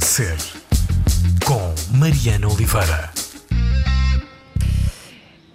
[0.00, 0.36] Ser,
[1.44, 3.25] com Mariana Oliveira.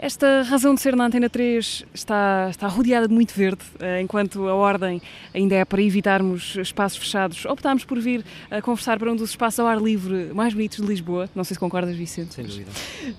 [0.02, 4.48] Esta razão de ser na Antena 3 está, está rodeada de muito verde, eh, enquanto
[4.48, 5.00] a ordem
[5.32, 7.46] ainda é para evitarmos espaços fechados.
[7.46, 10.88] Optámos por vir a conversar para um dos espaços ao ar livre mais bonitos de
[10.88, 11.30] Lisboa.
[11.36, 12.34] Não sei se concordas, Vicente.
[12.34, 12.72] Sem dúvida.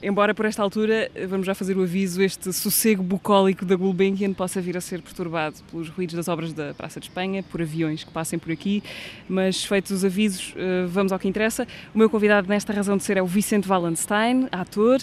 [0.02, 4.32] Embora por esta altura, eh, vamos já fazer o aviso, este sossego bucólico da Gulbenkian
[4.32, 8.02] possa vir a ser perturbado pelos ruídos das obras da Praça de Espanha, por aviões
[8.02, 8.82] que passem por aqui,
[9.28, 11.64] mas feitos os avisos, eh, vamos ao que interessa.
[11.94, 14.98] O meu convidado nesta razão de ser é o Vicente Wallenstein, ator.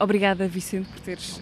[0.00, 1.40] obrigada, Vicente por teres uh,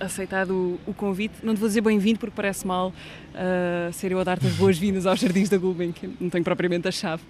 [0.00, 0.50] aceitado
[0.86, 1.34] o, o, convite.
[1.42, 5.06] Não te vou dizer bem-vindo porque parece mal uh, ser eu a dar-te as boas-vindas
[5.06, 7.22] aos Jardins da Gulbenkian, não tenho propriamente a chave.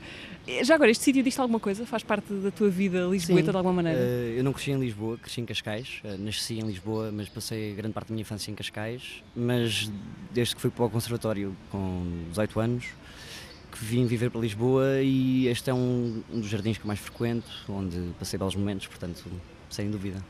[0.47, 1.87] Eh, já agora, este sítio diz alguma coisa?
[1.87, 3.98] Faz parte da tua vida lisboeta de alguma maneira?
[3.98, 7.95] Uh, eu não cresci em Lisboa, cresci em Cascais, nasci em Lisboa, mas passei grande
[7.95, 9.91] parte da minha infância em Cascais, mas
[10.33, 12.84] desde que fui para o conservatório com 18 anos,
[13.72, 17.00] que vim viver para Lisboa e este é um, um dos jardins que eu mais
[17.00, 19.25] frequento, onde passei belos momentos, portanto,
[19.70, 20.22] sem dúvida.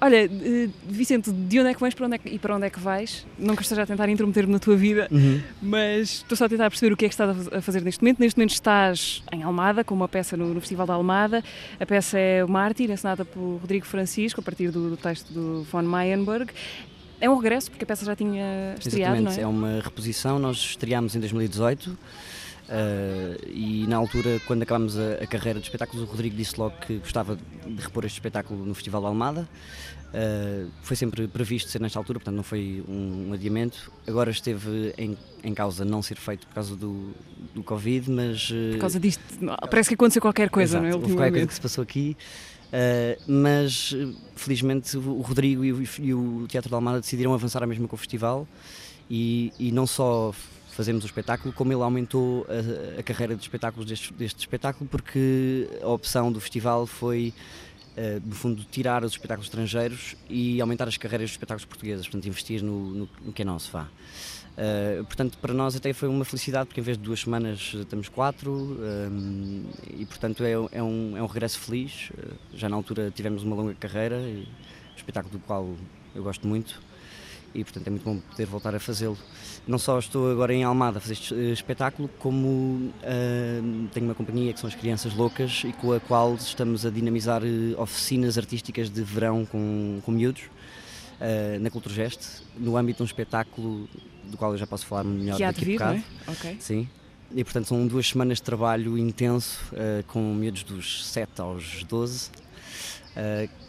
[0.00, 2.66] Olha, eh, Vicente, de onde é que vens para onde é que, e para onde
[2.66, 3.26] é que vais?
[3.38, 5.40] Não que esteja a tentar intrometer-me na tua vida, uhum.
[5.62, 8.20] mas estou só a tentar perceber o que é que estás a fazer neste momento.
[8.20, 11.42] Neste momento estás em Almada, com uma peça no, no Festival da Almada.
[11.80, 15.62] A peça é O Mártir, ensinada por Rodrigo Francisco, a partir do, do texto do
[15.64, 16.52] von Mayenberg.
[17.18, 19.40] É um regresso, porque a peça já tinha estreado, Exatamente, não é?
[19.40, 20.38] é uma reposição.
[20.38, 21.96] Nós estreámos em 2018.
[22.66, 26.76] Uh, e na altura, quando acabámos a, a, carreira de espetáculos, o Rodrigo disse logo
[26.78, 29.48] que gostava de repor este espetáculo no Festival da Almada.
[30.08, 33.92] Uh, foi sempre previsto ser nesta altura, portanto não foi um, um adiamento.
[34.06, 37.12] Agora esteve em, em, causa não ser feito por causa do,
[37.54, 38.50] do Covid, mas.
[38.50, 39.22] Uh, por causa disto,
[39.70, 40.94] parece que aconteceu qualquer coisa, exato, não é?
[40.94, 42.16] Houve qualquer coisa que se passou aqui.
[43.28, 43.94] mas
[44.34, 47.94] felizmente o Rodrigo e o, e o Teatro da Almada decidiram avançar a mesma com
[47.94, 48.46] o festival
[49.08, 50.34] e, e não só
[50.76, 55.68] fazemos o espetáculo, como ele aumentou a, a carreira de espetáculos deste, deste, espetáculo, porque
[55.82, 57.32] a opção do festival foi,
[57.96, 62.26] uh, no fundo, tirar os espetáculos estrangeiros e aumentar as carreiras dos espetáculos portugueses, portanto,
[62.26, 63.88] investir no, no, no que é nosso, vá.
[64.56, 68.10] Uh, portanto, para nós até foi uma felicidade, porque em vez de duas semanas estamos
[68.10, 69.64] quatro, um,
[69.96, 72.10] e portanto é, é, um, é um regresso feliz.
[72.10, 74.46] Uh, já na altura tivemos uma longa carreira, e,
[74.92, 75.74] um espetáculo do qual
[76.14, 76.85] eu gosto muito
[77.56, 79.16] e portanto é muito bom poder voltar a fazê-lo.
[79.66, 84.14] Não só estou agora em Almada a fazer este eh, espetáculo, como uh, tenho uma
[84.14, 88.36] companhia que são as Crianças Loucas e com a qual estamos a dinamizar eh, oficinas
[88.36, 90.42] artísticas de verão com, com miúdos.
[91.16, 93.88] Uh, na Culturgest, no âmbito de um espetáculo
[94.24, 96.04] do qual eu já posso falar melhor que daqui a bocado.
[96.28, 96.30] É?
[96.30, 96.56] Okay.
[96.60, 96.88] Sim.
[97.34, 102.30] E portanto são duas semanas de trabalho intenso uh, com miúdos dos 7 aos 12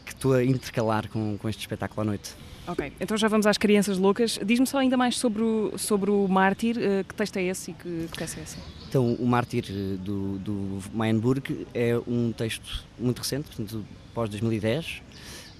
[0.04, 2.36] que estou a intercalar com, com este espetáculo à noite.
[2.68, 4.38] Ok, então já vamos às crianças loucas.
[4.46, 6.76] Diz-me só ainda mais sobre o, sobre o Mártir.
[6.78, 8.58] Uh, que texto é esse e que, que peça é essa?
[8.90, 15.04] Então, o Mártir eh, do, do Mayenburg é um texto muito recente, portanto, pós-2010, uh,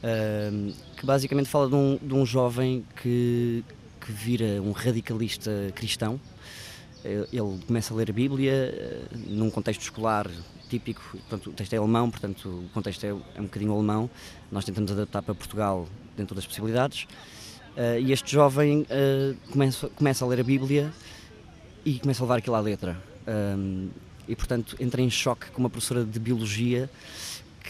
[0.04, 3.64] ehm, que basicamente fala de um, de um jovem que,
[4.02, 6.20] que vira um radicalista cristão.
[7.06, 10.30] Ele começa a ler a Bíblia num contexto escolar
[10.68, 14.10] típico, portanto, o texto é alemão, portanto o contexto é, é um bocadinho alemão,
[14.52, 17.04] nós tentamos adaptar para Portugal dentro das possibilidades,
[17.78, 20.92] uh, e este jovem uh, começa, começa a ler a Bíblia
[21.86, 22.98] e começa a levar aquilo à letra.
[23.28, 23.90] Um,
[24.28, 26.90] e portanto entra em choque com uma professora de Biologia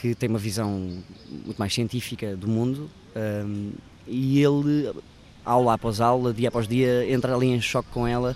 [0.01, 3.71] que tem uma visão muito mais científica do mundo um,
[4.07, 4.91] e ele,
[5.43, 8.35] aula após aula, dia após dia, entra ali em choque com ela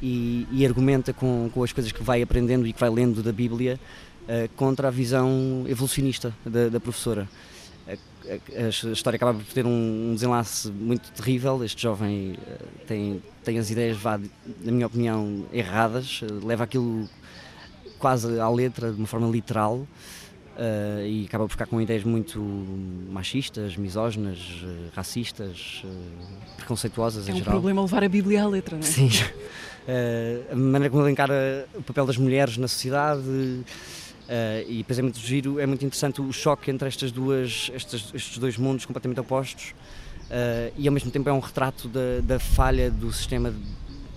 [0.00, 3.32] e, e argumenta com, com as coisas que vai aprendendo e que vai lendo da
[3.32, 3.78] Bíblia
[4.24, 7.28] uh, contra a visão evolucionista da, da professora.
[8.28, 11.62] A, história acaba por ter um, desenlace muito terrível.
[11.64, 14.18] Este jovem uh, tem, tem as ideias, vá,
[14.62, 17.08] na minha opinião, erradas, uh, leva aquilo
[17.98, 19.86] quase à letra, de uma forma literal.
[20.52, 22.38] Uh, e acaba por ficar com ideias muito
[23.10, 27.54] machistas, misóginas, uh, racistas, uh, preconceituosas é em um geral.
[27.54, 28.86] É um problema levar a Bíblia à letra, não é?
[28.86, 29.08] Sim.
[30.52, 33.64] a maneira como ele encara o papel das mulheres na sociedade
[34.66, 38.56] e depois é muito giro, é muito interessante o choque entre estas duas, estes, dois
[38.56, 39.74] mundos completamente opostos
[40.78, 43.52] e ao mesmo tempo é um retrato da, da falha do sistema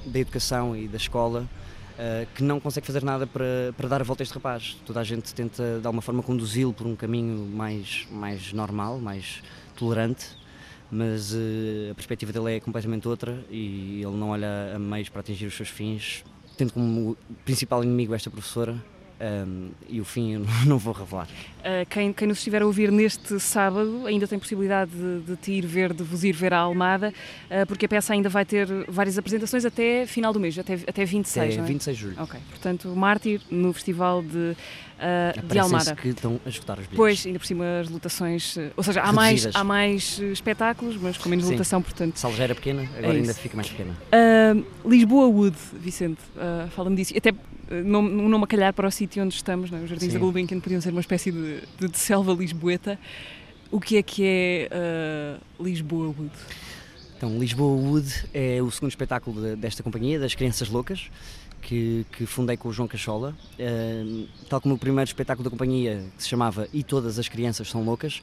[0.06, 1.48] da educação e da escola
[1.96, 4.78] uh, que não consegue fazer nada para, para dar a volta a este rapaz.
[4.86, 9.42] Toda a gente tenta de alguma forma conduzi-lo por um caminho mais, mais normal, mais
[9.76, 10.28] tolerante,
[10.92, 15.22] mas uh, a perspectiva dele é completamente outra e ele não olha a meios para
[15.22, 16.24] atingir os seus fins,
[16.58, 18.76] tendo como principal inimigo esta professora
[19.20, 21.28] Um, e o fim eu não vou revelar.
[21.60, 25.52] Uh, quem, quem, nos estiver a ouvir neste sábado ainda tem possibilidade de, de te
[25.54, 27.14] ir ver, de vos ir ver à Almada,
[27.50, 31.06] uh, porque a peça ainda vai ter várias apresentações até final do mês, até, até
[31.06, 31.68] 26, até não é?
[31.68, 32.16] 26 de julho.
[32.20, 35.96] Ok, portanto, Mártir no Festival de, uh, de Almada.
[35.96, 36.98] que estão a esgotar os bilhetes.
[36.98, 41.30] Pois, ainda por cima as lotações, ou seja, há mais, há mais espetáculos, mas com
[41.30, 41.54] menos Sim.
[41.54, 42.18] lotação, portanto...
[42.18, 43.96] Sala já era pequena, agora é ainda fica mais pequena.
[44.86, 46.20] Lisboa Wood, Vicente,
[46.72, 47.14] fala-me disso.
[47.16, 47.34] Até
[47.70, 48.02] não,
[48.44, 49.82] a calhar para o sítio onde estamos, não é?
[49.82, 50.14] os Jardins Sim.
[50.14, 53.00] da Gulbenkian podiam ser uma espécie de, de, de, selva lisboeta.
[53.72, 54.70] O que é que é
[55.60, 56.32] uh, Lisboa Wood?
[57.18, 61.10] Então, Lisboa Wood é o segundo espetáculo de, desta companhia, das Crianças Loucas,
[61.66, 63.36] que, que fundei com o João Cachola.
[63.60, 67.70] Uh, tal como o primeiro espetáculo da companhia, que se chamava E Todas as Crianças
[67.70, 68.22] São Loucas,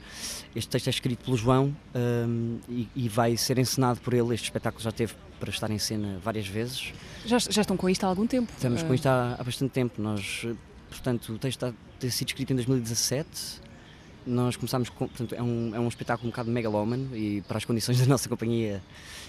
[0.55, 4.33] este texto é escrito pelo João uh, e, e vai ser encenado por ele.
[4.33, 6.93] Este espetáculo já teve para estar em cena várias vezes.
[7.27, 8.53] Já, já estão com isto há algum tempo?
[8.55, 10.01] Estamos com isto há, há bastante tempo.
[10.01, 10.47] Nós,
[10.89, 13.29] portanto, o texto está ter sido escrito em 2017.
[14.27, 17.65] Nós começámos com, portanto, é um, é um espetáculo um bocado megalómano e para as
[17.65, 18.83] condições da nossa companhia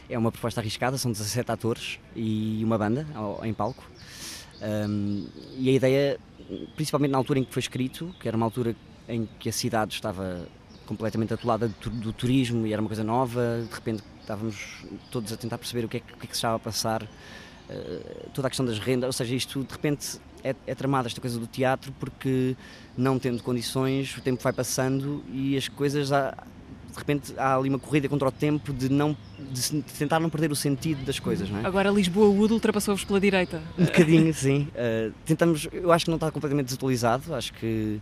[0.10, 3.84] é uma proposta arriscada, são 17 atores e uma banda ao, em palco.
[4.62, 5.26] Um,
[5.58, 6.20] e a ideia,
[6.76, 8.76] principalmente na altura em que foi escrito, que era uma altura
[9.10, 10.48] em que a cidade estava
[10.86, 15.38] completamente atolada do, do turismo e era uma coisa nova, de repente estávamos todos a
[15.38, 17.08] tentar perceber o que é que, o que, é que se estava a passar,
[18.34, 21.40] toda a questão das rendas, ou seja, isto de repente é, é tramada esta coisa
[21.40, 22.56] do teatro porque
[22.98, 26.32] não tendo condições, o tempo vai passando e as coisas há,
[26.92, 29.16] de repente há ali uma corrida contra o tempo de não
[29.52, 31.66] de tentar não perder o sentido das coisas, não é?
[31.66, 33.62] Agora Lisboa Wood ultrapassou-vos pela direita.
[33.78, 34.68] Um bocadinho, sim.
[34.74, 38.00] Uh, tentamos, eu acho que não está completamente desatualizado, acho que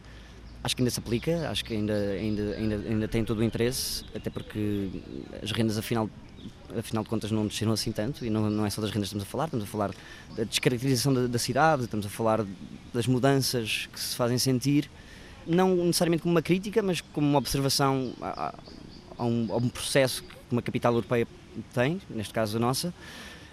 [0.64, 4.06] acho que ainda se aplica, acho que ainda, ainda, ainda, ainda tem todo o interesse,
[4.14, 4.90] até porque
[5.42, 6.08] as rendas afinal
[6.78, 9.16] afinal de contas não desceram assim tanto e não, não é só das rendas que
[9.16, 9.92] estamos a falar, estamos a falar
[10.36, 12.46] da descaracterização da, da cidade, estamos a falar
[12.94, 14.90] das mudanças que se fazem sentir,
[15.46, 18.56] não necessariamente como uma crítica, mas como uma observação a,
[19.18, 21.28] a, um, a um processo que uma capital europeia
[21.74, 22.94] tem, neste caso a nossa,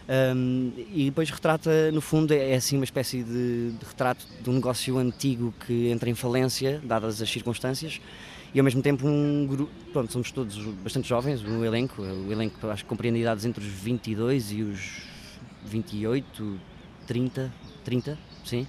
[0.08, 4.48] um, e depois retrata, no fundo, é, é assim uma espécie de, de, retrato de
[4.48, 8.00] um negócio antigo que entra em falência, dadas as circunstâncias,
[8.54, 12.66] e ao mesmo tempo um grupo, pronto, somos todos bastante jovens, o elenco, o elenco
[12.68, 15.02] acho que compreende idades entre os 22 e os
[15.66, 16.60] 28,
[17.06, 17.52] 30,
[17.84, 18.66] 30, sim.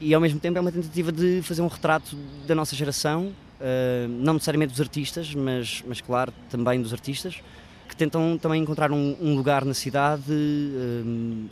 [0.00, 2.16] E ao mesmo tempo é uma tentativa de fazer um retrato
[2.46, 7.42] da nossa geração, uh, não necessariamente dos artistas, mas, mas claro, também dos artistas,
[7.88, 10.24] que tentam também encontrar um, um lugar na cidade.
[10.30, 11.48] Um,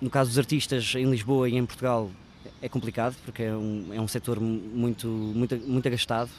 [0.00, 2.10] no caso dos artistas em Lisboa e em Portugal
[2.60, 6.30] é complicado porque é um, é um setor muito, muito, muito agastado.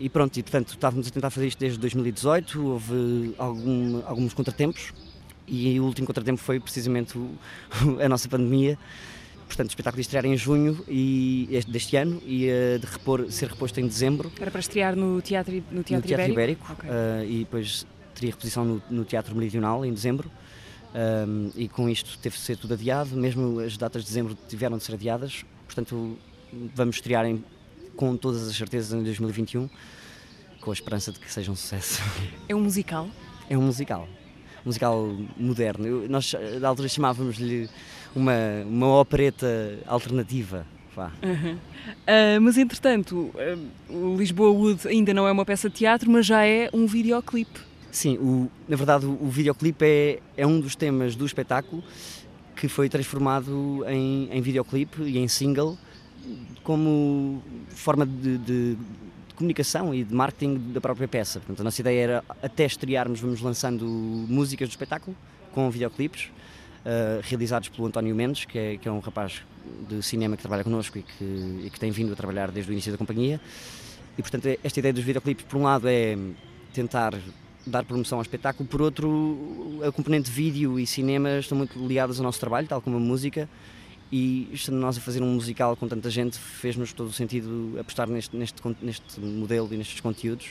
[0.00, 4.92] E pronto, e portanto estávamos a tentar fazer isto desde 2018, houve algum, alguns contratempos
[5.46, 7.30] e o último contratempo foi precisamente o,
[8.02, 8.78] a nossa pandemia.
[9.46, 13.50] Portanto, o espetáculo de estrear em junho e, deste ano e uh, de repor, ser
[13.50, 14.32] reposto em dezembro.
[14.40, 16.32] Era para estrear no Teatro, no teatro, no teatro Ibérico?
[16.32, 16.88] Ibérico okay.
[16.88, 20.30] uh, e depois teria reposição no, no Teatro Meridional em dezembro.
[20.94, 24.76] Um, e com isto teve de ser tudo adiado, mesmo as datas de dezembro tiveram
[24.76, 26.18] de ser adiadas, portanto
[26.74, 27.42] vamos estrear em,
[27.96, 29.70] com todas as certezas em 2021,
[30.60, 32.02] com a esperança de que seja um sucesso.
[32.48, 33.08] É um musical?
[33.48, 34.06] É um musical,
[34.60, 35.86] um musical moderno.
[35.86, 37.70] Eu, nós, da altura, chamávamos-lhe
[38.14, 38.34] uma,
[38.66, 40.66] uma opereta alternativa.
[41.22, 41.54] Uhum.
[41.54, 46.26] Uh, mas entretanto, uh, o Lisboa Wood ainda não é uma peça de teatro, mas
[46.26, 47.71] já é um videoclipe.
[47.92, 51.84] Sim, o, na verdade o, o videoclipe é, é um dos temas do espetáculo
[52.56, 55.76] que foi transformado em, em videoclipe e em single
[56.62, 58.78] como forma de, de, de,
[59.36, 61.40] comunicação e de marketing da própria peça.
[61.40, 65.16] Portanto, a nossa ideia era, até estrearmos, vamos lançando músicas do espetáculo
[65.52, 66.30] com videoclipes
[66.86, 69.42] uh, realizados pelo António Mendes, que é, que é um rapaz
[69.88, 71.24] de cinema que trabalha connosco e que,
[71.64, 73.40] e que tem vindo a trabalhar desde o início da companhia.
[74.16, 76.16] E, portanto, esta ideia dos videoclipes, por um lado, é
[76.72, 77.14] tentar
[77.66, 82.24] dar promoção ao espetáculo, por outro, a componente vídeo e cinema estão muito ligadas ao
[82.24, 83.48] nosso trabalho, tal como a música,
[84.10, 88.08] e estando nós a fazer um musical com tanta gente, fez-nos todo o sentido apostar
[88.08, 90.50] neste, neste, neste modelo e nestes conteúdos.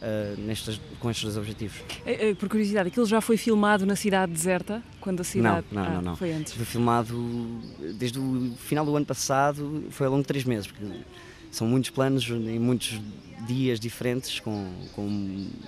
[0.00, 1.76] Uh, nestes, com estes dois objetivos.
[2.06, 4.82] É, é, por curiosidade, aquilo já foi filmado na cidade deserta?
[4.98, 5.66] Quando a cidade.
[5.70, 6.16] Não, não, ah, não, não.
[6.16, 6.54] Foi antes.
[6.54, 7.60] Foi filmado
[7.98, 10.86] desde o final do ano passado, foi ao longo de três meses, porque
[11.50, 13.00] são muitos planos em muitos
[13.46, 15.02] dias diferentes, com, com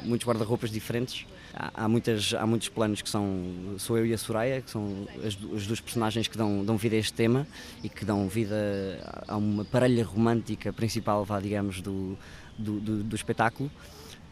[0.05, 1.27] muitos guarda-roupas diferentes.
[1.55, 3.77] Há, há, muitas, há muitos planos que são.
[3.79, 6.97] Sou eu e a Soraya, que são as, as duas personagens que dão, dão vida
[6.97, 7.47] a este tema
[7.83, 12.17] e que dão vida a uma parelha romântica principal, vá, digamos, do,
[12.59, 13.71] do, do, do espetáculo.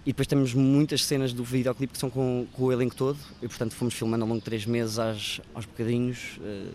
[0.04, 3.46] E depois temos muitas cenas do videoclipe que são com, com, o elenco todo, e
[3.46, 6.72] portanto fomos filmando ao longo de três meses às, aos bocadinhos, uh,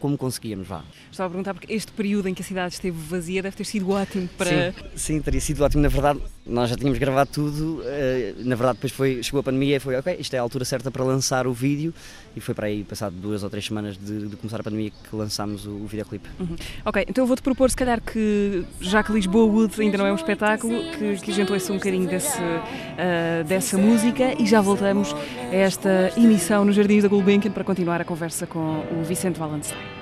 [0.00, 0.82] como conseguíamos, vá.
[1.10, 3.90] Estava a perguntar porque este período em que a cidade esteve vazia deve ter sido
[3.90, 4.72] ótimo para.
[4.72, 5.82] Sim, sim teria sido ótimo.
[5.82, 7.82] Na verdade, nós já tínhamos gravado tudo.
[7.84, 10.64] eh, Na verdade, depois foi, chegou a pandemia e foi, ok, isto é a altura
[10.64, 11.94] certa para lançar o vídeo.
[12.36, 15.16] E foi para aí, passado duas ou três semanas de, de começar a pandemia, que
[15.16, 16.28] lançámos o, o videoclipe.
[16.38, 16.56] Uhum.
[16.84, 20.12] Ok, então eu vou-te propor, se calhar, que já que Lisboa Wood ainda não é
[20.12, 24.60] um espetáculo, que, que a gente ouça um bocadinho desse, ah, dessa música e já
[24.60, 25.12] voltamos
[25.50, 29.99] a esta emissão nos Jardins da Gulbenkian para continuar a conversa com o Vicente Valenstein.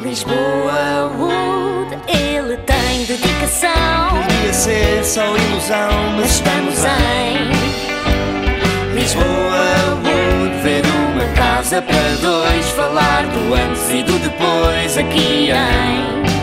[0.00, 3.70] Lisboa Wood, ele tem dedicação.
[4.10, 7.50] Podia ser só ilusão, mas estamos em
[8.94, 9.24] Lisboa
[10.04, 10.62] Wood.
[10.62, 16.35] Ver uma casa para dois, falar do antes e do depois aqui em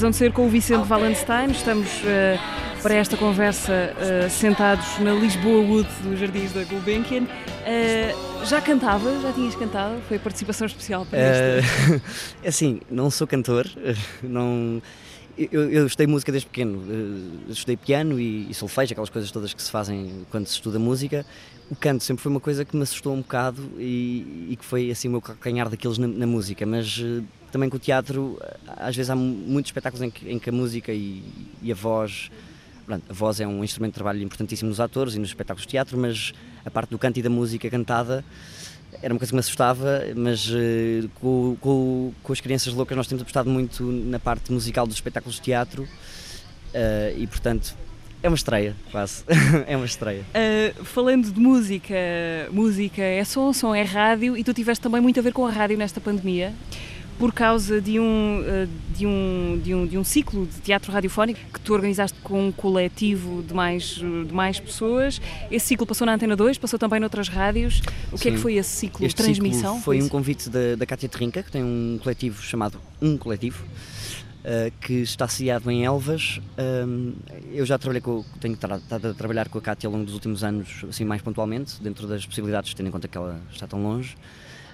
[0.00, 2.38] Razão de ser com o Vicente Valenstein, estamos eh,
[2.82, 7.26] para esta conversa eh, sentados na Lisboa Wood dos Jardins da Gulbenkian.
[7.66, 8.14] Eh,
[8.46, 9.20] já cantava?
[9.20, 10.00] Já tinhas cantado?
[10.08, 11.18] Foi participação especial para?
[11.18, 11.60] Eh,
[12.42, 13.68] é assim, não sou cantor,
[14.24, 14.80] não.
[15.36, 19.52] Eu, eu estudei música desde pequeno, eh, estudei piano e, e solfejo, aquelas coisas todas
[19.52, 21.26] que se fazem quando se estuda música.
[21.70, 24.90] O canto sempre foi uma coisa que me assustou um bocado e, e que foi
[24.90, 26.98] assim o meu calcanhar daqueles na, na música, mas
[27.50, 30.48] também com o teatro, eh, às vezes há mu- muitos espetáculos em que, em que
[30.50, 31.22] a música e,
[31.62, 32.30] e a voz.
[32.88, 35.98] a voz é um instrumento de trabalho importantíssimo nos atores e nos espetáculos de teatro,
[35.98, 36.32] mas
[36.64, 38.24] a parte do canto e da música cantada
[39.02, 43.06] era uma coisa que me assustava, mas eh, com, com, com as crianças loucas nós
[43.06, 45.88] temos apostado muito na parte musical dos espetáculos de teatro
[46.74, 47.74] eh, e portanto
[48.22, 49.24] é uma estreia, quase.
[49.66, 50.22] é uma estreia.
[50.34, 51.94] Uh, falando de música,
[52.52, 55.50] música é som, som é rádio e tu tiveste também muito a ver com a
[55.50, 56.52] rádio nesta pandemia
[57.20, 61.38] por causa de um, uh, de um, de um, de um ciclo de teatro radiofónico
[61.52, 65.20] que tu organizaste com um coletivo de mais, uh, de mais pessoas.
[65.50, 67.82] Esse ciclo passou na Antena 2, passou também noutras rádios.
[68.10, 68.42] O que é que Sim.
[68.42, 69.04] foi esse ciclo?
[69.04, 69.74] Este Transmissão?
[69.74, 73.66] ciclo foi um convite da, da Cátia Trinca, que tem um coletivo chamado Um Coletivo,
[74.42, 76.40] eh, que está sediado em Elvas.
[76.58, 77.12] Um,
[77.52, 80.42] eu já trabalhei com, tenho estado a trabalhar com a Cátia ao longo dos últimos
[80.42, 84.16] anos, assim mais pontualmente, dentro das possibilidades, tendo em conta que ela está tão longe.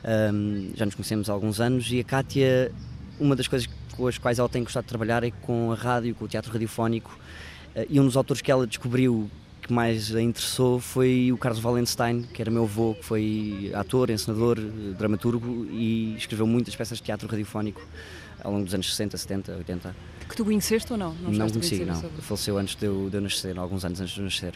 [0.07, 2.71] Um, já nos conhecemos há alguns anos e a Cátia,
[3.19, 6.15] uma das coisas com as quais ela tem gostado de trabalhar é com a rádio,
[6.15, 7.19] com o teatro radiofónico.
[7.75, 9.29] Eh, e um dos autores que ela descobriu
[9.63, 14.11] que mais a interessou foi o Carlos Valenstein, que era meu avô, que foi ator,
[14.11, 14.61] encenador,
[14.97, 17.83] dramaturgo e escreveu muitas peças de teatro radiofónico
[18.45, 19.97] ao longo dos anos 60, 70, 80.
[20.29, 21.15] Que tu conheceste ou não?
[21.15, 22.01] Não, a conheci, não.
[22.01, 24.55] sobre- Faleceu antes de eu, de eu nascer, alguns anos antes de eu nascer.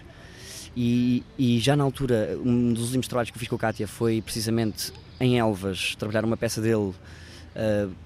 [0.77, 3.89] E, e já na altura, um dos últimos trabalhos que eu fiz com a Cátia
[3.89, 6.93] foi precisamente em Elvas, trabalhar uma peça dele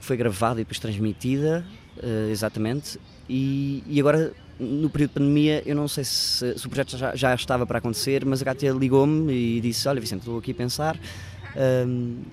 [0.01, 1.65] que foi gravada e depois transmitida,
[2.03, 2.99] ah, exatamente.
[3.29, 7.15] E, e agora, no período de pandemia, eu não sei se, se o projeto já,
[7.15, 10.55] já estava para acontecer, mas a Cátia ligou-me e disse: Olha, Vicente, estou aqui a
[10.55, 10.99] pensar.
[11.55, 11.87] ah,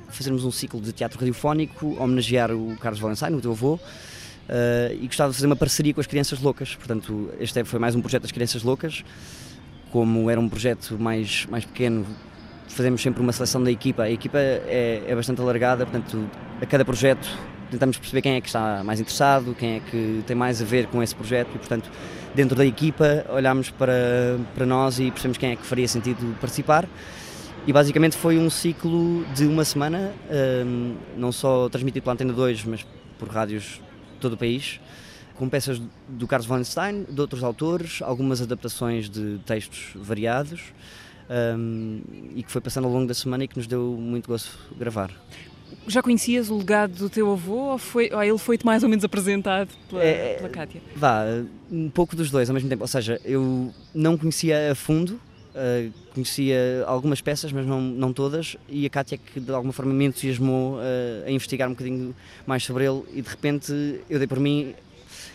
[0.09, 3.79] fazermos um ciclo de teatro radiofónico, homenagear o Carlos Valenstein, o teu avô,
[4.49, 6.75] Uh, e gostava de fazer uma parceria com as Crianças Loucas.
[6.75, 9.01] Portanto, este é- foi mais um projeto das Crianças Loucas.
[9.91, 12.05] Como era um projeto mais, mais pequeno,
[12.67, 14.03] fazemos sempre uma seleção da equipa.
[14.03, 16.29] A equipa é, é bastante alargada, portanto,
[16.61, 17.27] a cada projeto
[17.69, 20.87] tentamos perceber quem é que está mais interessado, quem é que tem mais a ver
[20.87, 21.89] com esse projeto e, portanto,
[22.35, 26.87] dentro da equipa olhamos para, para nós e percebemos quem é que faria sentido participar.
[27.65, 30.11] E basicamente foi um ciclo de uma semana,
[30.65, 32.85] hum, não só transmitido pela Antena 2, mas
[33.19, 33.79] por rádios
[34.13, 34.79] de todo o país,
[35.35, 40.61] com peças do Carlos Wallenstein, de outros autores, algumas adaptações de textos variados,
[41.57, 42.01] hum,
[42.35, 45.11] e que foi passando ao longo da semana e que nos deu muito gosto gravar.
[45.87, 49.03] Já conhecias o legado do teu avô ou, foi, ou ele foi-te mais ou menos
[49.05, 50.81] apresentado pela, É- pela Cátia?
[50.95, 51.23] Vá,
[51.71, 55.13] um pouco dos dois ao mesmo tempo, ou seja, eu não conhecia a fundo,
[55.55, 59.93] uh, conhecia algumas peças, mas não, não todas, e a Cátia que de alguma forma
[59.93, 60.81] me entusiasmou uh,
[61.25, 62.13] a investigar um bocadinho
[62.45, 63.71] mais sobre ele e de repente
[64.09, 64.75] eu dei por mim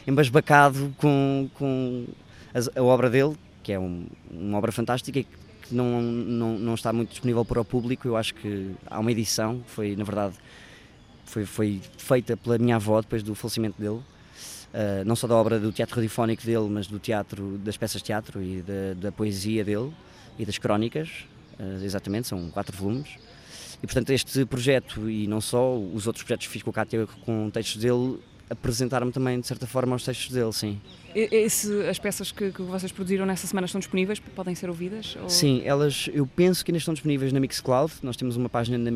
[0.06, 2.06] embasbacado com, com
[2.54, 6.74] as- a, obra dele, que é um- uma obra fantástica e que não, não, não
[6.74, 8.06] está muito disponível para o público.
[8.06, 10.34] Eu acho que há uma edição, foi na verdade
[11.24, 14.00] foi, foi feita pela minha avó depois do falecimento dele.
[14.72, 18.06] Uh, não só da obra do teatro radiofónico dele, mas do teatro, das peças de
[18.06, 19.90] teatro e da, da poesia dele
[20.38, 21.08] e das crónicas,
[21.58, 23.08] uh, exatamente, são quatro volumes.
[23.82, 27.06] E portanto este projeto e não só, os outros projetos que fiz com o Cátia
[27.24, 28.18] com textos dele,
[28.48, 30.80] apresentaram-me também de certa forma aos textos dele, sim.
[31.14, 34.20] Esse, as peças que, que, vocês produziram nessa semana estão disponíveis?
[34.20, 35.16] Podem ser ouvidas?
[35.20, 35.30] Ou...
[35.30, 37.90] Sim, elas, eu penso que ainda estão disponíveis na Mixcloud.
[38.02, 38.90] Nós temos uma página, na,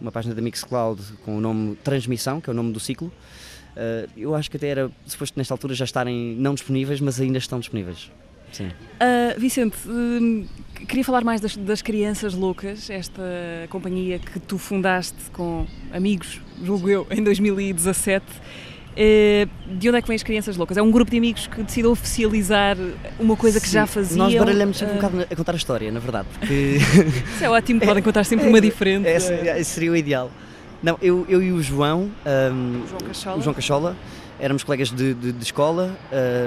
[0.00, 3.08] uma página da Mixcloud com o nome Transmissão, que é o nome do ciclo.
[3.08, 7.38] Uh, eu acho que até era suposto nesta altura já estarem não disponíveis, mas ainda
[7.38, 8.10] estão disponíveis.
[8.52, 8.68] Sim.
[8.68, 10.48] Uh, Vicente, uh,
[10.86, 13.22] queria falar mais das, das, Crianças Loucas, esta
[13.68, 18.24] companhia que tu fundaste com amigos, julgo eu, em 2017.
[19.00, 20.76] Eh, de onde é que vêm as crianças loucas?
[20.76, 22.76] É um grupo de amigos que decidiu oficializar
[23.20, 24.26] uma coisa que já faziam?
[24.26, 24.98] Nós baralhamos sempre uh...
[24.98, 26.78] um bocado a contar a história, na verdade, porque...
[27.32, 29.06] Isso é ótimo, podem contar sempre é, uma diferente.
[29.06, 30.32] Esse, esse, seria o ideal.
[30.82, 32.10] Não, eu, eu e o João,
[32.52, 33.96] um, o João Cachola, o João Cachola
[34.40, 35.96] éramos colegas de, de, de escola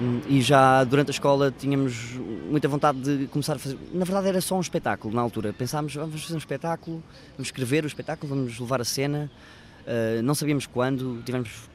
[0.01, 2.17] um, e já durante a escola tínhamos
[2.50, 3.77] muita vontade de começar a fazer.
[3.93, 5.53] Na verdade, era só um espetáculo na altura.
[5.53, 7.01] Pensámos, vamos fazer um espetáculo,
[7.38, 9.31] vamos escrever o espetáculo, vamos levar a cena.
[9.81, 11.71] Uh, não sabíamos quando, tivemos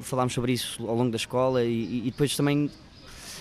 [0.00, 2.70] falámos sobre isso ao longo da escola e, e depois também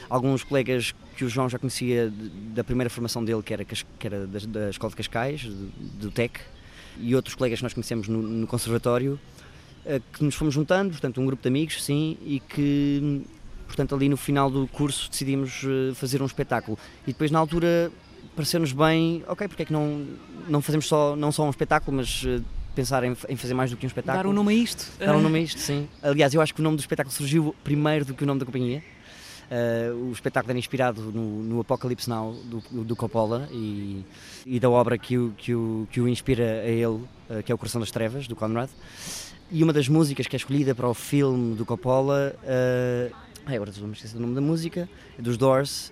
[0.10, 2.12] alguns colegas que o João já conhecia
[2.54, 6.40] da primeira formação dele, que era, que era da, da Escola de Cascais, do TEC,
[6.98, 9.20] e outros colegas que nós conhecemos no, no Conservatório,
[9.86, 13.22] eh, que nos fomos juntando, portanto, um grupo de amigos, sim, e que,
[13.68, 16.78] portanto, ali no final do curso decidimos eh, fazer um espetáculo.
[17.04, 17.92] E depois, na altura,
[18.36, 20.06] pareceu-nos bem, ok, porque é que não,
[20.48, 22.42] não fazemos só, não só um espetáculo, mas eh,
[22.80, 24.24] pensar em, em, fazer mais do que um espetáculo.
[24.24, 24.90] Dar um nome a isto.
[24.98, 25.88] Dar um nome a isto, sim.
[26.02, 28.46] Aliás, eu acho que o nome do espetáculo surgiu primeiro do que o nome da
[28.46, 28.82] companhia.
[29.50, 34.06] Uh, o espetáculo era inspirado no, no Apocalypse Now do, do Coppola e,
[34.46, 37.56] e, da obra que o, que o, que o inspira a ele, uh, que é
[37.56, 38.70] O Coração das Trevas, do Conrad.
[39.52, 43.98] E uma das músicas que é escolhida para o filme do Coppola, uh, agora vamos
[43.98, 45.92] esquecer o nome da música, é dos Doors,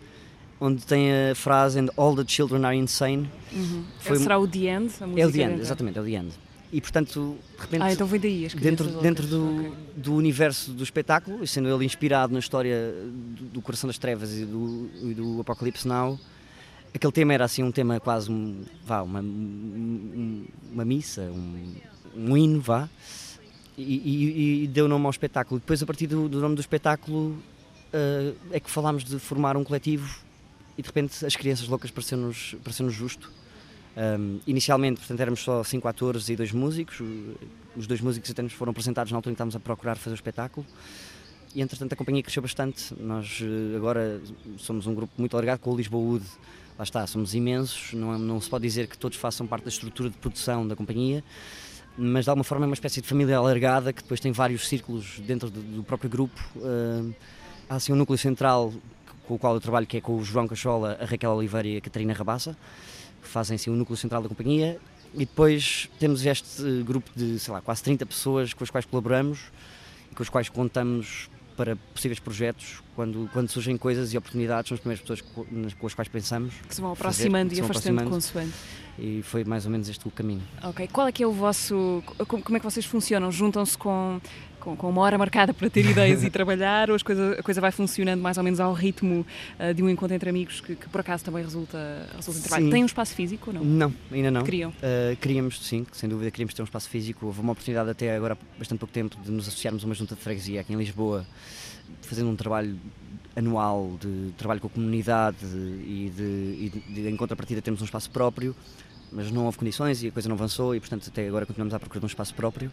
[0.62, 3.27] onde tem a frase all the children are insane.
[3.51, 3.84] Uhum.
[4.00, 4.94] Foi, será o The End?
[5.01, 7.93] A é o The End, exatamente, é o The End e portanto de repente ah,
[7.93, 9.73] então daí dentro dentro do, okay.
[9.95, 14.34] do universo do espetáculo e sendo ele inspirado na história do, do Coração das Trevas
[14.34, 16.19] e do, e do Apocalipse Now
[16.93, 21.75] aquele tema era assim um tema quase um, vá uma uma missa um,
[22.15, 22.89] um hino vá.
[23.77, 25.60] E, e, e, deu nome ao espetáculo.
[25.60, 27.38] Depois a partir do, do nome do espetáculo
[27.93, 30.19] uh, é que falámos de formar um coletivo
[30.75, 33.32] e de repente as crianças loucas pareceu-nos pareceu justo
[33.97, 37.01] um, inicialmente, portanto, éramos só cinco atores e dois músicos.
[37.75, 40.13] Os dois músicos até nos foram apresentados na altura em que estávamos a procurar fazer
[40.13, 40.65] o espetáculo.
[41.55, 42.93] E entretanto a companhia cresceu bastante.
[42.99, 44.21] Nós eh, agora
[44.57, 46.25] somos um grupo muito alargado com o Lisboa Wood.
[46.77, 47.93] Lá está, somos imensos.
[47.93, 50.75] Não, é, não se pode dizer que todos façam parte da estrutura de produção da
[50.75, 51.23] companhia,
[51.97, 55.19] mas de alguma forma é uma espécie de família alargada que depois tem vários círculos
[55.25, 56.39] dentro do, do próprio grupo.
[56.57, 57.15] Uh,
[57.67, 58.71] há assim um núcleo central
[59.27, 61.77] com o qual eu trabalho, que é com o João Cachola, a Raquel Oliveira e
[61.77, 62.55] a Catarina Rabassa
[63.27, 64.79] que fazem assim, o núcleo central da companhia,
[65.13, 69.39] e depois temos este grupo de, sei lá, quase 30 pessoas com as quais colaboramos
[70.11, 74.75] e com as quais contamos para possíveis projetos, quando, quando surgem coisas e oportunidades, são
[74.75, 75.21] as primeiras pessoas
[75.73, 76.53] com as quais pensamos.
[76.67, 78.53] Que se vão aproximando fazer, e afastando consoante.
[78.99, 80.43] E foi mais ou menos este o caminho.
[80.63, 80.87] Ok.
[80.93, 82.03] Qual é que é o vosso.
[82.27, 83.31] Como é que vocês funcionam?
[83.31, 84.21] Juntam-se com
[84.60, 87.62] com, com, uma hora marcada para ter ideias e trabalhar, ou as coisa, a coisa
[87.62, 89.26] vai funcionando mais ou menos ao ritmo
[89.60, 92.70] uh, de um encontro entre amigos que, que por acaso também resulta, resulta em trabalho?
[92.70, 93.63] Tem um espaço físico ou não?
[93.63, 94.43] Não, ainda não.
[94.43, 94.72] Queriam?
[94.72, 97.26] Uh, queríamos, sim, sem dúvida, queríamos ter um espaço físico.
[97.26, 100.15] Houve uma oportunidade até agora, há bastante pouco tempo, de nos associarmos a uma junta
[100.15, 101.26] de freguesia aqui em Lisboa,
[102.02, 102.78] fazendo um trabalho
[103.38, 107.86] anual de trabalho com a comunidade e, de, e de, de, em contrapartida temos um
[107.86, 108.56] espaço próprio
[109.12, 111.80] mas não houve condições e a coisa não avançou e portanto até agora continuamos à
[111.80, 112.72] procura de um espaço próprio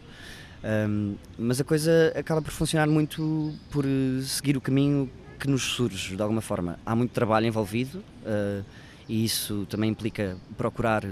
[0.63, 5.61] um, mas a coisa acaba por funcionar muito por eh, seguir o caminho que nos
[5.61, 6.79] surge de alguma forma.
[6.85, 8.65] Há muito trabalho envolvido uh,
[9.07, 11.07] e isso também implica procurar eh,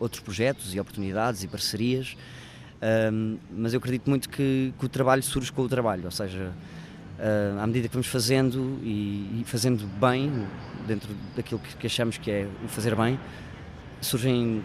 [0.00, 2.16] outros projetos e oportunidades e parcerias.
[3.12, 6.52] Um, mas eu acredito muito que, que, o trabalho surge com o trabalho ou seja
[7.18, 10.30] uh, à medida que vamos fazendo e, e fazendo bem
[10.86, 13.18] dentro daquilo que, que achamos que é o fazer bem
[14.00, 14.62] surgem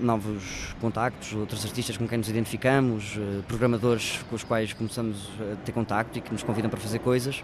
[0.00, 5.56] novos contactos, outros artistas com quem nos identificamos, eh, programadores com os quais começamos a
[5.56, 7.42] ter contacto e que nos convidam para fazer coisas.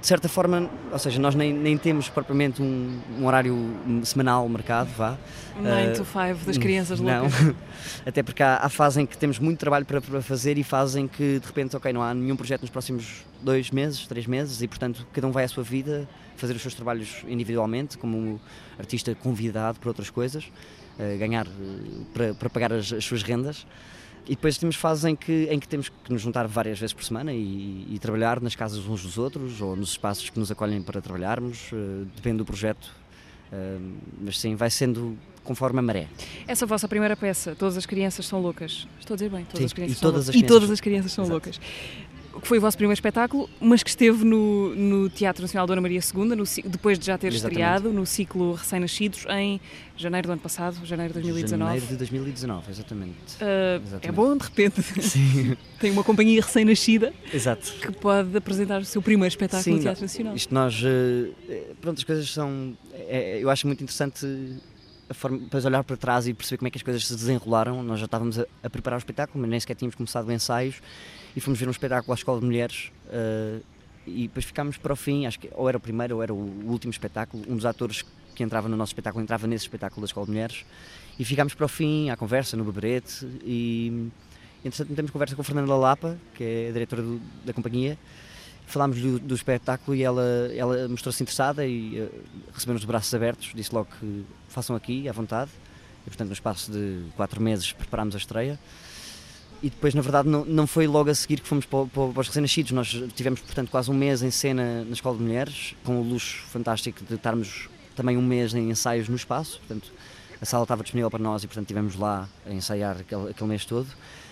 [0.00, 3.54] de certa forma, ou seja, nós nem, nem temos propriamente um, um horário
[4.02, 5.16] semanal marcado, vá.
[5.60, 7.54] 9 Uh, to 5 das crianças não, loucas.
[8.06, 11.00] até porque há, há fase em que temos muito trabalho para, para fazer e fase
[11.00, 14.62] em que de repente, ok, não há nenhum projeto nos próximos dois meses, três meses
[14.62, 18.40] e portanto cada um vai à sua vida fazer os seus trabalhos individualmente, como
[18.78, 20.50] artista convidado para outras coisas,
[21.18, 23.66] ganhar uh, para, para pagar as, as suas rendas.
[24.26, 27.04] E depois temos fases em que, em que temos que nos juntar várias vezes por
[27.04, 30.80] semana e, e trabalhar nas casas uns dos outros ou nos espaços que nos acolhem
[30.82, 32.90] para trabalharmos, uh, depende do projeto.
[34.20, 36.08] Mas sim, vai sendo conforme a maré.
[36.44, 38.88] Essa vossa primeira peça, Todas as Crianças São Loucas.
[38.98, 40.70] Estou a dizer bem, todas Sim, as crianças e são todas as E crianças- todas
[40.72, 41.32] as crianças são Exato.
[41.34, 41.60] loucas.
[42.40, 46.00] Que foi o vosso primeiro espetáculo, mas que esteve no, no Teatro Nacional Dona Maria
[46.00, 47.52] II, no depois de já ter Exatamente.
[47.52, 49.60] estreado, no ciclo Recém-Nascidos, em
[49.96, 51.64] janeiro do ano passado, janeiro de 2019.
[51.64, 53.14] Janeiro de 2019, exatamente.
[53.40, 54.16] É Exatamente.
[54.16, 57.12] bom, de repente, Sim, tem uma companhia recém-nascida
[57.80, 60.34] que pode apresentar o seu primeiro espetáculo Sim, no Teatro Nacional.
[60.34, 64.26] Isto nós, eh, eh, pronto, as coisas são, é- eu acho muito interessante
[65.08, 67.82] a forma, depois olhar para trás e perceber como é que as coisas se desenrolaram.
[67.82, 70.76] Nós já estávamos a, a preparar o espetáculo, mas nem sequer tínhamos começado ensaios
[71.36, 73.60] e fomos ver um espetáculo à Escola de Mulheres eh,
[74.06, 76.70] e depois ficámos para o fim, acho que ou era o primeiro ou era o
[76.70, 80.26] último espetáculo, um dos atores que entrava no nosso espetáculo entrava nesse espetáculo da Escola
[80.26, 80.64] de Mulheres.
[81.18, 83.24] E ficámos para o fim, à conversa, no beberete.
[83.44, 84.10] E
[84.64, 87.96] entretanto temos conversa com a Fernanda Lapa, que é a diretora do- da companhia.
[88.66, 90.24] Falámos do, do espetáculo e ela,
[90.56, 92.10] ela mostrou-se interessada e uh,
[92.52, 95.50] recebemos de braços abertos, disse logo que façam aqui, à vontade.
[96.04, 98.58] E, portanto, no espaço de quatro meses preparámos a estreia.
[99.62, 102.20] E depois, na verdade, não, não foi logo a seguir que fomos para, para, para
[102.20, 102.72] os recém-nascidos.
[102.72, 106.42] Nós tivemos, portanto, quase um mês em cena na Escola de Mulheres, com o luxo
[106.48, 109.58] fantástico de estarmos também um mês em ensaios no espaço.
[109.60, 109.90] Portanto,
[110.40, 113.64] a sala estava disponível para nós e, portanto, estivemos lá a ensaiar aquele, aquele mês
[113.64, 113.86] todo.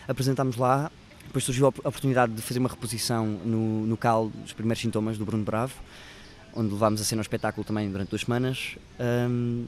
[0.07, 0.91] Apresentámos lá
[1.25, 4.83] depois surgiu a op- a oportunidade de fazer uma reposição no, no CAL dos primeiros
[4.83, 5.73] sintomas do Bruno Bravo,
[6.53, 8.77] onde levámos a cena ao espetáculo também durante duas semanas.
[8.99, 9.65] Ahm,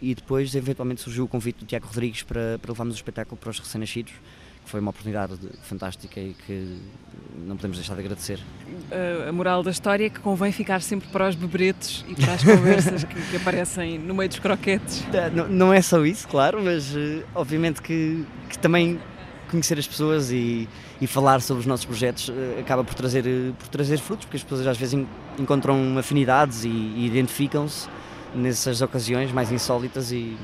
[0.00, 3.50] e depois, eventualmente, surgiu o convite do Tiago Rodrigues para, para levarmos o espetáculo para
[3.50, 4.12] os recém-nascidos,
[4.64, 6.78] foi uma oportunidade de- fantástica e que
[7.46, 8.40] não podemos deixar de agradecer.
[9.28, 12.42] a, moral da história é que convém ficar sempre para os beberetes e para as
[12.42, 15.04] conversas que, que aparecem no meio dos croquetes.
[15.12, 18.98] Ah, Não, não é só isso, claro, mas eh, obviamente que, que também
[19.50, 20.66] conhecer as pessoas e,
[21.00, 24.38] e falar sobre os nossos projetos eh, acaba por trazer, eh, por trazer frutos, porque
[24.38, 25.06] as pessoas às vezes en-
[25.38, 27.88] encontram afinidades e, e identificam-se
[28.34, 30.36] nessas ocasiões mais insólitas e,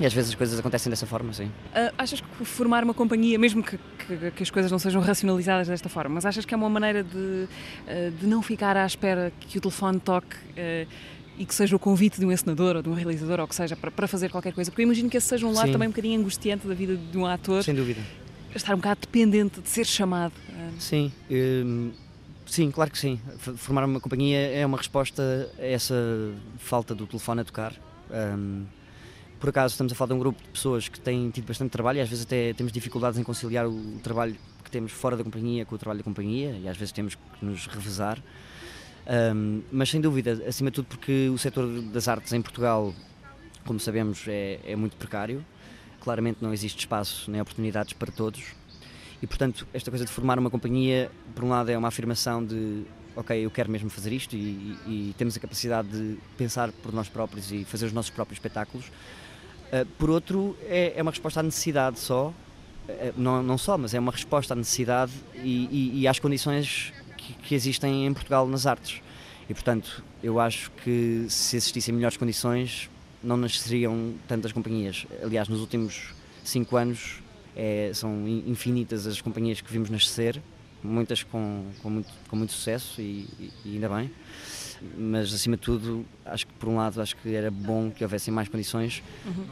[0.00, 1.50] e às vezes as coisas acontecem dessa forma, sim.
[1.74, 5.68] Ah, achas que formar uma companhia, mesmo que, que- que as coisas não sejam racionalizadas
[5.68, 7.46] desta forma, mas achas que é uma maneira de,
[7.86, 10.86] ah, de não ficar à espera que o telefone toque ah,
[11.38, 13.74] e que seja o convite de um encenador ou de um realizador ou que seja
[13.76, 14.70] para, para fazer qualquer coisa?
[14.70, 15.72] Porque eu imagino que esse seja um lado Sim.
[15.72, 18.00] também um bocadinho angustiante da vida de um ator, Sem dúvida.
[18.54, 20.34] estar um bocado dependente de ser chamado.
[20.78, 21.90] Sim, hum,
[22.46, 23.18] sim, claro que sim.
[23.56, 25.94] Formar uma companhia é uma resposta a essa
[26.58, 27.72] falta do telefone a tocar.
[28.10, 28.64] Hum,
[29.42, 31.98] por acaso estamos a falar de um grupo de pessoas que têm tido bastante trabalho
[31.98, 35.64] e às vezes até temos dificuldades em conciliar o trabalho que temos fora da companhia
[35.66, 38.22] com o trabalho da companhia e às vezes temos que nos revezar.
[39.34, 42.94] Hum, mas sem dúvida, acima de tudo porque o setor das artes em Portugal,
[43.66, 45.44] como sabemos, é, é muito precário.
[46.00, 48.44] Claramente não existe espaço nem oportunidades para todos.
[49.20, 52.84] E portanto, esta coisa de formar uma companhia, por um lado, é uma afirmação de
[53.16, 54.78] ok, eu quero mesmo fazer isto e, e-
[55.10, 58.86] e temos a capacidade de pensar por nós próprios e fazer os nossos próprios espetáculos.
[59.72, 62.32] Uh, por outro, é, é uma resposta à necessidade só,
[62.88, 66.92] Uh, não, não só, mas é uma resposta à necessidade e, e- e às condições
[67.16, 69.00] que, que existem em Portugal nas artes.
[69.48, 72.90] E portanto, eu acho que se existissem melhores condições,
[73.22, 75.06] não nasceriam tantas companhias.
[75.22, 77.22] Aliás, nos últimos cinco anos
[77.54, 80.42] é, são in- infinitas as companhias que vimos nascer,
[80.82, 83.28] muitas com, com, muito, com muito sucesso e-
[83.64, 84.10] e ainda bem.
[84.96, 88.32] Mas acima de tudo, acho que por um lado acho que era bom que houvessem
[88.32, 89.02] mais condições.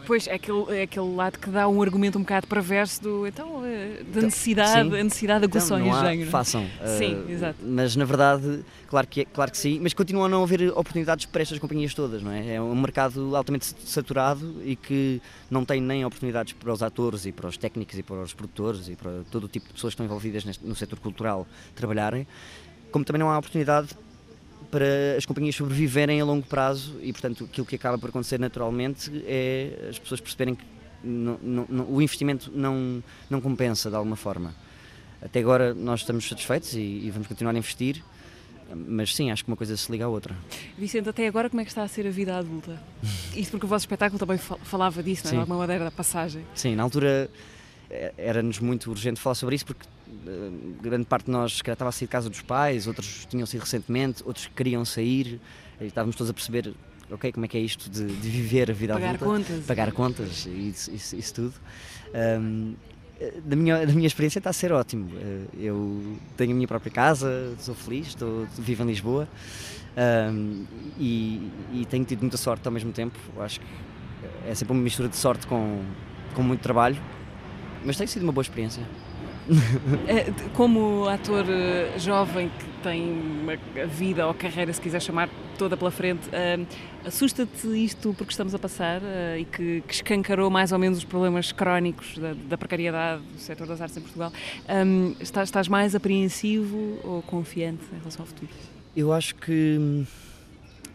[0.06, 3.64] Pois é aquele, é aquele lado que dá um argumento um bocado perverso do então,
[3.64, 5.00] eh, da Então, necessidade, sim.
[5.00, 6.30] a necessidade aguçou Então, em não há, género.
[6.30, 6.66] façam.
[6.98, 7.58] Sim, Uh, exato.
[7.62, 11.26] Mas na verdade, claro que, é- claro que sim, mas continua a não haver oportunidades
[11.26, 12.54] para estas companhias todas, não é?
[12.54, 17.32] É um mercado altamente saturado e que não tem nem oportunidades para os atores e
[17.32, 19.94] para os técnicos e para os produtores e para todo o tipo de pessoas que
[19.94, 22.26] estão envolvidas neste- no setor cultural trabalharem,
[22.92, 23.88] como também não há oportunidade
[24.70, 29.10] para as companhias sobreviverem a longo prazo e, portanto, aquilo que acaba por acontecer naturalmente
[29.26, 30.64] é as pessoas perceberem que
[31.02, 34.54] não- não- não- o investimento não, não compensa de alguma forma.
[35.22, 38.02] Até agora nós estamos satisfeitos e, e vamos continuar a investir,
[38.74, 40.34] mas sim, acho que uma coisa se liga à outra.
[40.78, 42.80] Vicente, até agora como é que está a ser a vida adulta?
[43.34, 45.30] Isto porque o vosso espetáculo também fal- falava disso, não é?
[45.30, 45.36] Sim.
[45.36, 46.44] de alguma maneira da passagem.
[46.54, 47.28] Sim, na altura
[47.90, 49.84] eh, era-nos muito urgente falar sobre isso porque
[50.82, 53.64] grande parte de nós calhar, estava a sair de casa dos pais, outros tinham saído
[53.64, 55.40] recentemente, outros queriam sair,
[55.80, 56.74] e estávamos todos a perceber
[57.10, 59.66] ok, como é que é isto de, de viver a vida Pagar adulta, contas.
[59.66, 61.54] pagar contas e isso, isso- isso tudo.
[62.14, 62.74] Ahm,
[63.20, 65.10] eh, da, minha, da minha experiência está a ser ótimo.
[65.16, 69.28] Eh, Eu tenho a minha própria casa, sou feliz, estou, vivo em Lisboa
[69.96, 70.64] ahm,
[70.98, 73.18] e, e tenho tido muita sorte ao mesmo tempo.
[73.36, 73.66] Eu acho que
[74.46, 75.82] é sempre uma mistura de sorte com,
[76.34, 76.96] com muito trabalho,
[77.84, 78.82] mas tem sido uma boa experiência.
[80.06, 85.76] Eh, Como ator eh, jovem que tem uma vida ou carreira, se quiser chamar, toda
[85.76, 86.58] pela frente, eh,
[87.04, 89.02] assusta-te isto porque estamos a passar
[89.38, 93.66] e que, que escancarou mais ou menos os problemas crónicos da, da precariedade do setor
[93.66, 94.32] das artes em Portugal?
[94.68, 98.50] Hum, estás, estás mais apreensivo ou confiante em relação ao futuro?
[98.96, 100.06] Eu acho que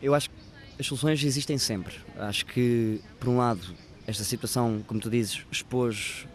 [0.02, 0.36] eu acho que
[0.80, 1.96] as soluções existem sempre.
[2.18, 3.62] Acho que por um lado
[4.08, 6.28] esta situação, como tu dizes, expôs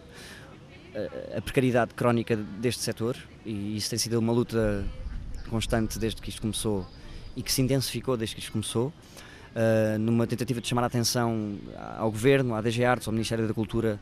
[1.37, 4.85] a, precariedade crónica deste setor e isso tem sido uma luta
[5.49, 6.87] constante desde que isto começou
[7.37, 8.93] e que se intensificou desde que isto começou.
[9.51, 11.59] Uh, numa tentativa de chamar a atenção
[11.99, 13.99] ao Governo, à DG Artes, ao Ministério da Cultura,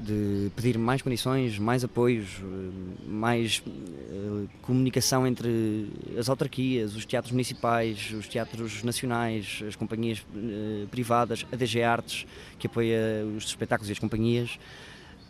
[0.00, 7.32] de pedir mais condições, mais apoios, eh, mais eh, comunicação entre as autarquias, os teatros
[7.32, 10.24] municipais, os teatros nacionais, as companhias
[10.90, 12.26] privadas, a DG Artes,
[12.58, 14.58] que apoia os espetáculos e as companhias.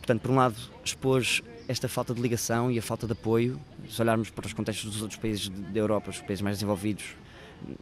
[0.08, 3.60] Portanto, por um lado, expôs esta falta de ligação e a falta de apoio.
[3.90, 7.04] Se olharmos para os contextos dos outros países da Europa, os países mais desenvolvidos,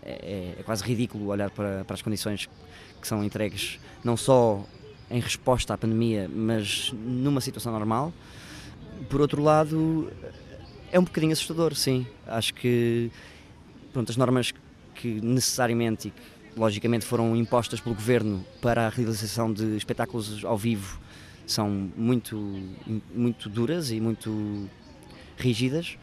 [0.03, 2.49] é, é quase ridículo olhar para, para as condições
[3.01, 4.67] que são entregues, não só
[5.09, 8.13] em resposta à pandemia, mas numa situação normal.
[9.09, 10.11] Por outro lado,
[10.91, 12.05] é um bocadinho assustador, sim.
[12.27, 13.09] Acho que
[13.93, 14.53] pronto, as normas
[14.97, 20.59] que necessariamente e que logicamente foram impostas pelo governo para a realização de espetáculos ao
[20.59, 21.07] vivo
[21.47, 22.37] são muito,
[23.15, 24.69] muito duras e muito
[25.39, 25.97] rígidas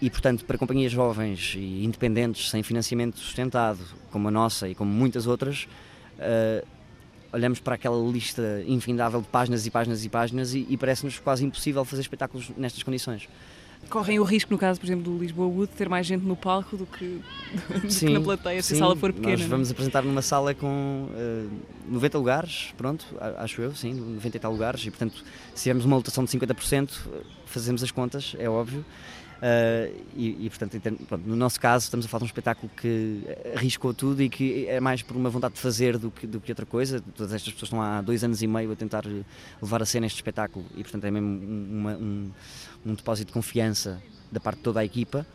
[0.00, 3.80] e, portanto, para companhias jovens e independentes, sem financiamento sustentado,
[4.10, 5.68] como a nossa e como muitas outras,
[6.18, 6.64] eh,
[7.32, 11.44] olhamos para aquela lista infindável de páginas e páginas e páginas e, e parece-nos quase
[11.44, 13.28] impossível fazer espetáculos nestas condições.
[13.88, 16.76] Correm o risco, no caso, por exemplo, do Lisboa Wood, ter mais gente no palco
[16.76, 17.20] do que,
[17.82, 19.36] do que na plateia, se a sim, sala for pequena.
[19.36, 19.48] Nós é?
[19.48, 21.46] vamos apresentar numa sala com eh,
[21.88, 23.06] 90 lugares, pronto,
[23.38, 26.90] acho eu, sim, 90 e tal lugares, e portanto, se tivermos uma lotação de 50%,
[26.90, 28.84] eh, fazemos as contas, é óbvio.
[29.42, 33.22] Eh, e, e, portanto, pronto, no nosso caso, estamos a falar de um espetáculo que
[33.54, 36.50] arriscou tudo e que é mais por uma vontade de fazer do que, do que
[36.50, 37.02] outra coisa.
[37.14, 39.22] Todas estas pessoas estão há dois anos e meio a tentar eh,
[39.60, 42.30] levar a cena este espetáculo e, portanto, é mesmo um- uma- um,
[42.86, 45.26] um depósito de confiança da parte de toda a equipa.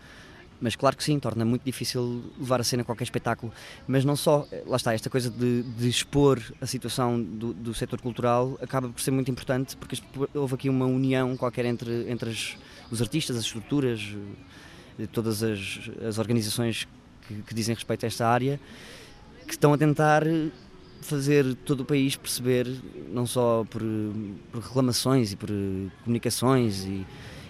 [0.62, 3.52] Mas claro que sim, torna muito difícil levar a cena qualquer espetáculo.
[3.88, 7.74] Mas não só, eh, lá está, esta coisa de, de expor a situação do, do
[7.74, 9.97] setor cultural acaba por ser muito importante porque
[10.36, 12.56] houve aqui uma união qualquer entre, entre as-
[12.91, 14.15] os artistas, as estruturas,
[15.00, 16.88] eh, todas as, as organizações
[17.28, 18.60] que, que dizem respeito a esta área,
[19.47, 20.50] que estão a tentar eh,
[21.02, 22.67] fazer todo o país perceber,
[23.12, 23.82] não só por,
[24.52, 25.50] por reclamações e por
[26.04, 27.04] comunicações e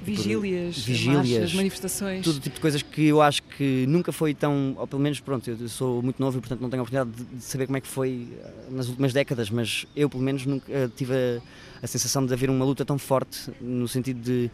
[0.03, 2.25] Vigílias, vigílias, marchas, manifestações.
[2.25, 5.49] todo tipo de coisas que eu acho que nunca foi tão, ou pelo menos pronto,
[5.49, 7.81] eu sou muito novo e portanto não tenho a oportunidade de, de saber como é
[7.81, 11.41] que foi eh, nas últimas décadas, mas eu pelo menos nunca eh, tive a,
[11.83, 14.49] a sensação de haver uma luta tão forte no sentido de,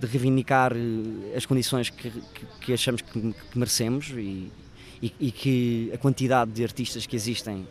[0.00, 4.50] de reivindicar eh, as condições que, que, que achamos que, que merecemos e,
[5.00, 7.66] e, e que a quantidade de artistas que existem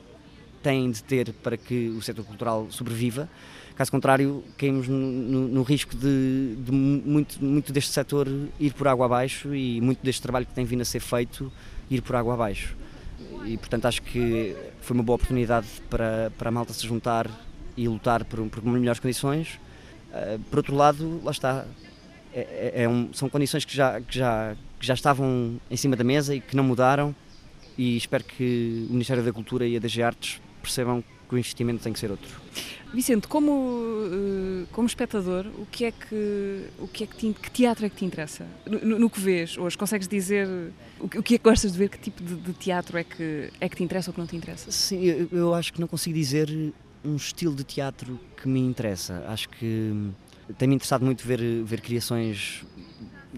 [0.62, 3.30] têm de ter para que o setor cultural sobreviva.
[3.76, 8.28] Caso contrário, caímos no, no- no risco de, de muito, muito deste setor
[8.60, 11.52] ir por água abaixo e muito deste trabalho que tem vindo a ser feito
[11.90, 12.76] ir por água abaixo.
[13.46, 17.30] E portanto acho que foi uma boa oportunidade para, para a malta se juntar
[17.76, 19.60] e lutar por, por melhores condições.
[20.14, 21.66] Ah, por outro lado, lá está,
[22.34, 25.96] é- é- é um- são condições que já, que, já, que já estavam em cima
[25.96, 27.16] da mesa e que não mudaram
[27.78, 31.84] e espero que o Ministério da Cultura e a DG Artes percebam que o investimento
[31.84, 32.30] tem que ser outro.
[32.94, 33.52] Vicente, como,
[34.12, 37.86] eh, como espectador, o que é que, o que, é que, te, in- que teatro
[37.86, 38.46] é que te interessa?
[38.66, 40.46] No, no- no que vês hoje, consegues dizer
[41.00, 41.88] o que, o que é que gostas de ver?
[41.90, 44.36] Que tipo de, de teatro é que, é que te interessa ou que não te
[44.36, 44.70] interessa?
[44.72, 46.50] Sim, eu, eu acho que não consigo dizer
[47.06, 49.24] um estilo de teatro que me interessa.
[49.30, 50.12] Acho que hum,
[50.58, 52.66] tem-me interessado muito ver, ver criações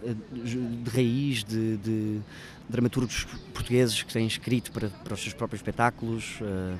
[0.03, 2.19] eh, de raiz, de, de
[2.67, 6.75] dramaturgos portugueses que têm escrito para, para os seus próprios espetáculos, eh,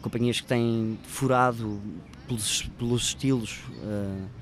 [0.00, 1.80] companhias que têm furado
[2.26, 3.60] pelos, pelos estilos.
[3.82, 4.38] eh,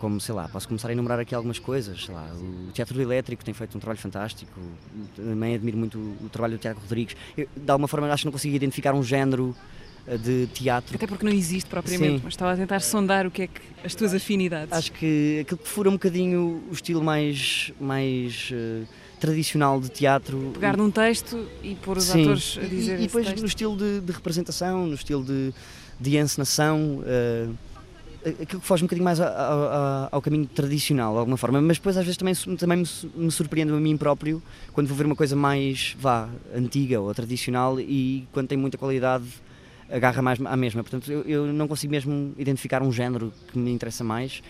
[0.00, 3.02] como, sei lá, posso começar a enumerar aqui algumas coisas, sei lá, o Teatro do
[3.02, 4.50] Elétrico tem feito um trabalho fantástico,
[5.14, 7.14] também admiro muito o, trabalho do Tiago Rodrigues.
[7.36, 9.54] Eu, de alguma forma acho que não consigo identificar um género
[10.06, 10.96] eh, de teatro.
[10.96, 12.20] Até porque não existe propriamente, Sim.
[12.24, 14.72] mas estava a tentar sondar o que é que as tuas afinidades.
[14.72, 18.84] Acho que aquilo que fura um bocadinho o estilo mais, mais eh,
[19.20, 20.50] tradicional de teatro.
[20.54, 22.22] Pegar num texto e pôr os Sim.
[22.22, 23.40] atores a E- dizer e, esse depois texto.
[23.40, 25.52] no estilo de, de representação, no estilo de,
[26.00, 27.48] de encenação, eh,
[28.42, 31.76] aquilo que foge um bocadinho mais ao, ao- ao caminho tradicional, de alguma forma, mas
[31.78, 35.16] depois às vezes também, também me, me surpreendo a mim próprio quando vou ver uma
[35.16, 39.24] coisa mais, vá, antiga ou tradicional e quando tem muita qualidade
[39.90, 40.82] agarra mais à mesma.
[40.82, 44.40] Portanto, eu, eu não consigo mesmo identificar um género que me interessa mais,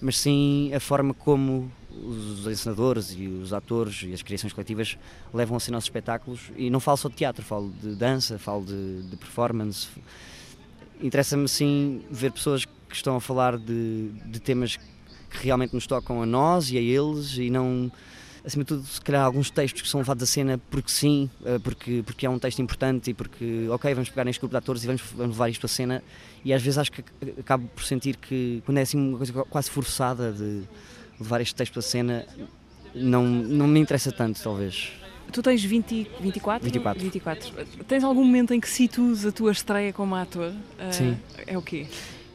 [0.00, 1.70] mas sim a forma como
[2.02, 4.96] os encenadores e os atores e as criações coletivas
[5.32, 8.64] levam a ser nossos espetáculos e não falo só de teatro, falo de dança, falo
[8.64, 9.88] de, de performance.
[11.00, 16.22] Interessa-me sim ver pessoas que estão a falar de, de temas que realmente nos tocam
[16.22, 17.90] a nós e a eles e não
[18.44, 21.58] acima de tudo, se calhar alguns textos que são levados à cena porque sim, eh,
[21.58, 24.84] porque, porque é um texto importante e porque, ok, vamos pegar neste grupo de atores
[24.84, 26.02] e vamos, vamos levar isto à cena
[26.44, 27.02] e às vezes acho que
[27.40, 30.62] acabo por sentir que quando é assim uma coisa quase forçada de
[31.20, 32.26] levar este texto à cena
[32.94, 34.92] não, não me interessa tanto, talvez.
[35.32, 36.64] Tu tens 20, 24?
[36.64, 37.02] 24.
[37.02, 37.52] 24.
[37.88, 40.52] Tens algum momento em que situas a tua estreia como ator?
[40.78, 41.16] Ah, Sim.
[41.46, 41.86] É o quê?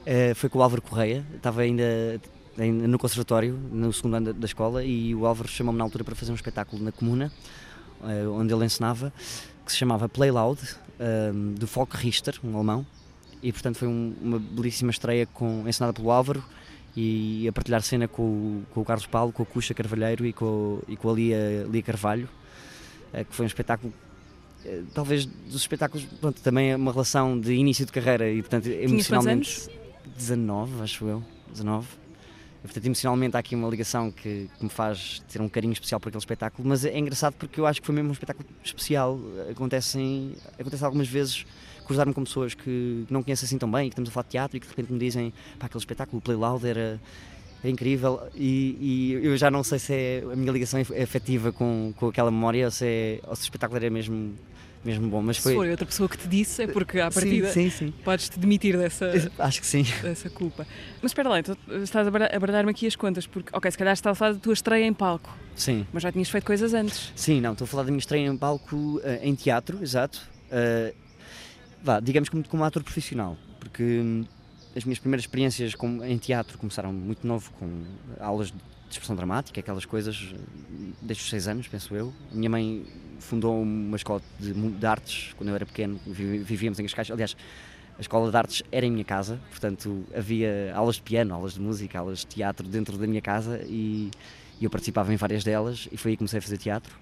[0.06, 2.20] Eh, foi com o Álvaro Correia, estava ainda,
[2.58, 6.32] no conservatório, no segundo ano da, escola, e o Álvaro chamou-me na altura para fazer
[6.32, 7.32] um espetáculo na Comuna,
[8.04, 9.14] eh, onde ele ensinava,
[9.66, 10.60] que se chamava Play Loud,
[11.00, 12.86] eh, do Volk Richter, um alemão,
[13.42, 16.44] e portanto foi um- uma belíssima estreia com, ensinada pelo Álvaro
[17.02, 20.34] e a partilhar cena com, o- com o Carlos Paulo, com a Cuxa Carvalheiro e
[20.34, 22.28] com, e com a Lia, Lia Carvalho,
[23.14, 23.94] eh, que foi um espetáculo
[24.66, 28.64] eh, talvez dos espetáculos, pronto, também é uma relação de início de carreira e portanto
[28.64, 29.70] Tinhas emocionalmente anos?
[30.18, 31.88] 19, acho eu, 19.
[32.62, 35.98] E, portanto, emocionalmente há aqui uma ligação que, que me faz ter um carinho especial
[35.98, 39.18] por aquele espetáculo, mas é engraçado porque eu acho que foi mesmo um espetáculo especial.
[39.50, 41.46] Acontecem, acontece algumas vezes
[41.90, 44.30] cruzar-me com pessoas que não conheço assim tão bem e que estamos a falar de
[44.30, 47.02] teatro e que de repente me dizem pá, aquele espetáculo, o Play Loud, era,
[47.64, 48.78] era incrível e,
[49.20, 52.30] e eu já não sei se é a minha ligação é afetiva com, com aquela
[52.30, 54.36] memória ou se, é, ou se o espetáculo era mesmo,
[54.86, 55.72] mesmo bom, mas Se foi...
[55.72, 57.94] outra pessoa que te disse, é porque à partida sim, sim, sim.
[58.04, 59.84] podes-te demitir dessa, Acho que sim.
[60.04, 60.68] dessa culpa.
[61.02, 63.78] Mas espera lá, então estás a baralhar- a baralhar-me aqui as contas, porque, ok, se
[63.80, 65.88] calhar estás a falar da tua estreia em palco, Sim.
[65.92, 67.12] mas já tinhas feito coisas antes.
[67.16, 70.22] Sim, não, estou a falar da minha estreia em palco eh, em teatro, exato.
[70.52, 70.94] Eh,
[71.84, 74.24] vá, digamos como, como ator profissional, porque hum,
[74.76, 77.68] as minhas primeiras experiências com- em teatro começaram muito novo, com
[78.20, 78.58] aulas de
[78.90, 80.38] expressão dramática, aquelas coisas, eh,
[81.02, 82.12] desde os seis anos, penso eu.
[82.32, 82.86] Minha mãe
[83.20, 87.12] fundou uma escola de, de artes quando eu era pequeno, vi- vivíamos em Cascais.
[87.12, 87.36] Aliás,
[87.98, 91.60] a escola de artes era em minha casa, portanto havia aulas de piano, aulas de
[91.62, 94.10] música, aulas de teatro dentro da minha casa e,
[94.60, 96.96] e eu participava em várias delas e foi aí que comecei a fazer teatro.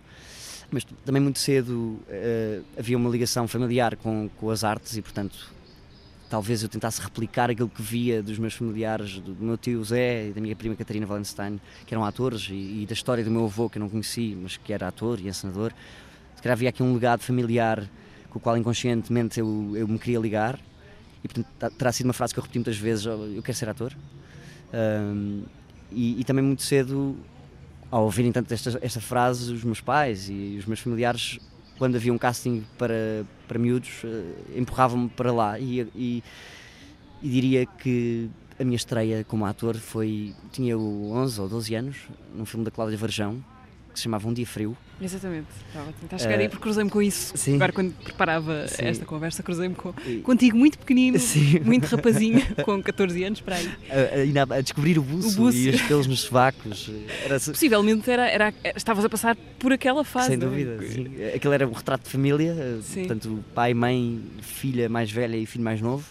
[0.70, 5.38] Mas também muito cedo eh, havia uma ligação familiar com, com as artes e, portanto,
[6.30, 10.28] talvez eu tentasse replicar aquilo que via dos meus familiares, do do meu tio Zé
[10.28, 13.46] e da minha prima Catarina Valenstein, que eram atores, e, e da história do meu
[13.46, 15.72] avô, que eu não conheci, mas que era ator e encenador.
[16.36, 17.90] Se calhar havia aqui um legado familiar
[18.30, 20.60] com o qual inconscientemente eu, eu me queria ligar,
[21.24, 23.58] e portanto ta- terá sido uma frase que eu repeti muitas vezes: "Oh, eu quero
[23.58, 23.96] ser ator.
[24.74, 25.44] Ahm,
[25.94, 27.16] e, e também muito cedo,
[27.90, 31.40] ao ouvirem tanto esta, esta frase, os meus pais e os meus familiares,
[31.78, 35.60] quando havia um casting para, para miúdos, eh, empurravam-me para lá.
[35.60, 36.24] E, e,
[37.22, 40.34] e diria que a minha estreia como ator foi.
[40.52, 41.98] tinha eu 11 ou 12 anos,
[42.36, 43.44] num filme da Cláudia Varjão,
[43.98, 44.78] que se chamava Um Dia Frio.
[45.02, 45.48] Exatamente.
[45.68, 47.36] Estava a tentar chegar Eh, aí porque cruzei-me com isso.
[47.36, 47.56] sim.
[47.56, 48.86] Agora, quando preparava Sim.
[48.86, 51.60] esta conversa, cruzei-me com, E- contigo muito pequenino, Sim.
[51.62, 53.70] muito rapazinho, com 14 anos, para aí.
[54.38, 55.58] A, a- a descobrir o buço, O buço.
[55.58, 56.90] e os pelos nos sovacos.
[57.26, 60.28] Era, Possivelmente era, era, estavas a passar por aquela fase.
[60.28, 60.38] Sem é?
[60.38, 61.08] dúvida, sim.
[61.36, 65.64] Aquele era um retrato de família, eh, portanto, pai, mãe, filha mais velha e filho
[65.64, 66.06] mais novo.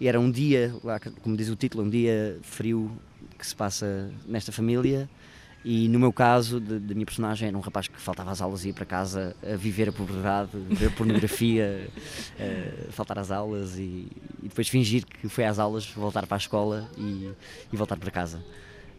[0.00, 0.74] E era um dia,
[1.22, 2.90] como diz o título, um dia frio
[3.38, 5.08] que se passa nesta família.
[5.64, 8.68] E no meu caso, da minha personagem, era um rapaz que faltava às aulas e
[8.68, 11.88] ia para casa a viver a pobreza, ver pornografia,
[12.38, 14.06] eh, faltar às aulas e,
[14.42, 17.30] e depois fingir que foi às aulas, voltar para a escola e,
[17.72, 18.44] e voltar para casa.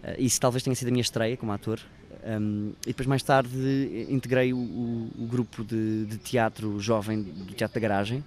[0.04, 1.80] Eh, isso talvez tenha sido a minha estreia como ator.
[2.28, 7.54] Um, e depois, mais tarde, integrei o, o- o grupo de, de teatro jovem do
[7.54, 8.24] Teatro da Garagem,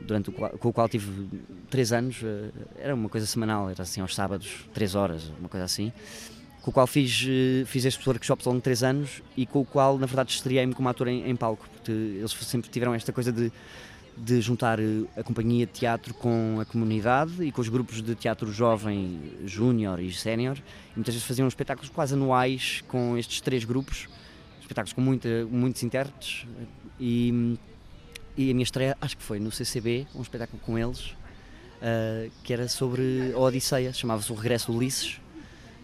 [0.00, 1.28] durante o qual, com o qual tive
[1.70, 2.20] três anos.
[2.24, 2.48] eh,
[2.80, 5.92] Era uma coisa semanal, era assim aos sábados, três horas, uma coisa assim.
[6.62, 9.60] Com o qual fiz, eh, fiz estes workshops ao longo de três anos e com
[9.60, 13.12] o qual, na verdade, estreiei-me como ator em, em palco, porque eles sempre tiveram esta
[13.12, 13.52] coisa de
[14.16, 18.14] de juntar eh, a companhia de teatro com a comunidade e com os grupos de
[18.14, 20.56] teatro jovem, júnior e sénior.
[20.58, 24.08] E Muitas vezes faziam espetáculos quase anuais com estes três grupos,
[24.60, 26.46] espetáculos com muita, muitos intérpretes.
[27.00, 27.58] E,
[28.36, 31.06] e a minha estreia acho que foi no CCB, um espetáculo com eles,
[31.80, 35.21] uh, que era sobre a Odisseia, chamava-se O Regresso Ulisses.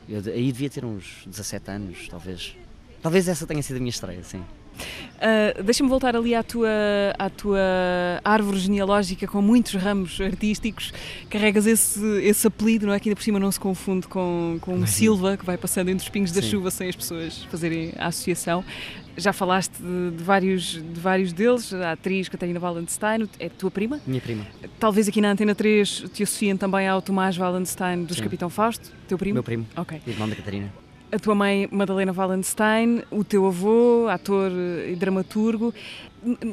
[0.09, 2.57] Eu, aí devia ter uns 17 anos, talvez.
[3.03, 4.43] Talvez essa tenha sido a minha estreia, sim.
[4.79, 6.69] Uh, Deixa-me voltar ali à tua,
[7.19, 7.59] à tua
[8.25, 10.93] árvore genealógica com muitos ramos artísticos.
[11.29, 13.01] Carregas esse, esse apelido, não é?
[13.01, 16.05] Que ainda por cima não se confunde com, com um Silva, que vai passando entre
[16.05, 16.51] os pingos da Sim.
[16.51, 18.65] chuva sem as pessoas fazerem a associação.
[19.17, 24.01] Já falaste de, de vários, de vários deles, a atriz Catarina Wallenstein, é tua prima?
[24.07, 24.47] Minha prima,
[24.79, 28.23] Talvez aqui na Antena 3 te associem também ao Tomás Wallenstein dos Sim.
[28.23, 29.35] Capitão Fausto, teu primo?
[29.35, 30.01] meu primo, Ok.
[30.07, 30.73] irmão da Catarina.
[31.11, 34.51] A tua mãe, Madalena Wallenstein, o teu avô, ator
[34.87, 35.73] e dramaturgo.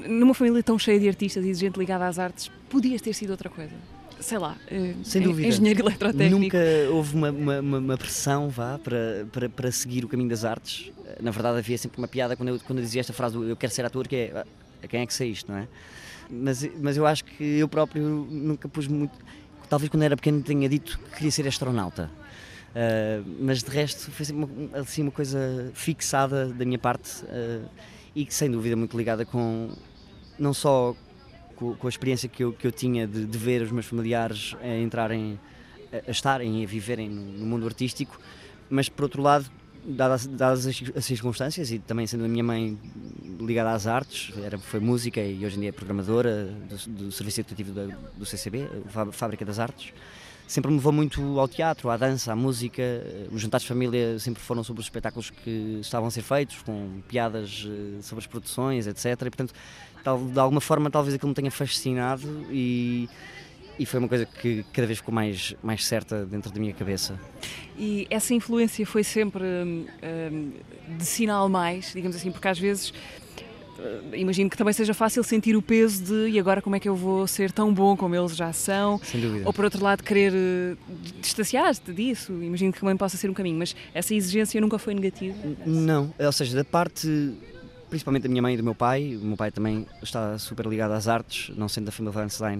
[0.07, 3.31] Numa família tão cheia de artistas e de gente ligada às artes, podias ter sido
[3.31, 3.73] outra coisa.
[4.17, 5.49] Sei lá, eh, Sem dúvida.
[5.49, 6.39] engenheiro eletrotécnico.
[6.39, 6.57] Nunca
[6.89, 10.89] houve uma, uma, uma- pressão vá, para, para, para seguir o caminho das artes.
[11.21, 13.73] Na verdade, havia sempre uma piada quando eu, quando eu dizia esta frase: Eu quero
[13.73, 14.45] ser ator, que é "Ah,
[14.81, 15.67] a quem é que isto, não é?
[16.29, 19.13] Mas, mas eu acho que eu próprio nunca pus muito.
[19.69, 22.09] Talvez quando era pequeno tenha dito que queria ser astronauta.
[22.75, 27.65] Ah, mas de resto foi sempre uma, assim, uma coisa fixada da minha parte ah,
[28.13, 29.69] e que sem dúvida muito ligada com
[30.37, 30.93] não só
[31.55, 34.55] com, com a experiência que eu, que eu tinha de, de ver os meus familiares
[34.61, 35.39] a entrarem,
[35.91, 38.19] a, a estarem e a viverem no, no mundo artístico,
[38.69, 39.49] mas por outro lado,
[39.85, 42.77] dadas, dadas as, as circunstâncias e também sendo a minha mãe
[43.39, 47.39] ligada às artes, era, foi música e hoje em dia é programadora do, do Serviço
[47.39, 47.85] Educativo da,
[48.17, 48.67] do CCB,
[49.13, 49.93] Fábrica das Artes,
[50.47, 52.81] sempre me levou muito ao teatro, à dança, à música.
[53.31, 57.01] Os jantares de família sempre foram sobre os espetáculos que estavam a ser feitos, com
[57.07, 59.05] piadas eh, sobre as produções, etc.
[59.05, 59.53] E, portanto,
[60.03, 63.09] tal- de alguma forma, talvez aquilo me tenha fascinado e,
[63.79, 67.19] e foi uma coisa que cada vez ficou mais, mais certa dentro da minha cabeça.
[67.77, 69.85] E essa influência foi sempre hum,
[70.31, 70.51] hum,
[70.97, 72.93] de sinal mais, digamos assim, porque às vezes
[74.13, 76.95] imagino que também seja fácil sentir o peso de e agora como é que eu
[76.95, 79.45] vou ser tão bom como eles já são, Sem dúvida.
[79.45, 80.75] ou por outro lado querer eh,
[81.21, 85.35] distanciar-te disso, imagino que também possa ser um caminho, mas essa exigência nunca foi negativa.
[85.65, 87.33] Não, ou seja, da parte
[87.89, 90.91] principalmente da minha mãe e do meu pai, o meu pai também está super ligado
[90.91, 92.59] às artes, não sendo da família Weinstein,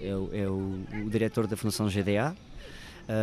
[0.00, 2.36] é, é o- é o, o diretor da Fundação GDA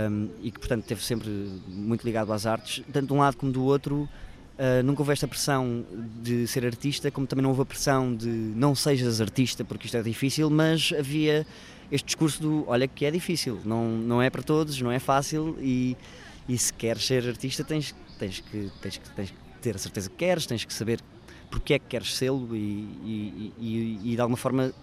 [0.09, 1.29] um, e que, portanto, esteve sempre
[1.67, 4.09] muito ligado às artes, tanto de um lado como do outro.
[4.57, 5.85] Uh, nunca houve esta pressão
[6.21, 9.97] de ser artista, como também não houve a pressão de não sejas artista porque isto
[9.97, 11.45] é difícil, mas havia
[11.91, 15.57] este discurso do olha que é difícil, não, não é para todos, não é fácil
[15.59, 15.95] e,
[16.47, 20.09] e se queres ser artista tens, tens, que, tens, que, tens que ter a certeza
[20.09, 20.99] que queres, tens que saber
[21.49, 24.73] porque é que queres sê-lo e, e, e, e de alguma forma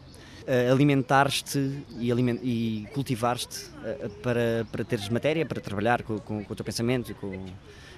[0.46, 6.44] eh, alimentares-te e, aliment e cultivares-te eh, para, para teres matéria, para trabalhar com, com,
[6.44, 7.32] com o teu pensamento e com,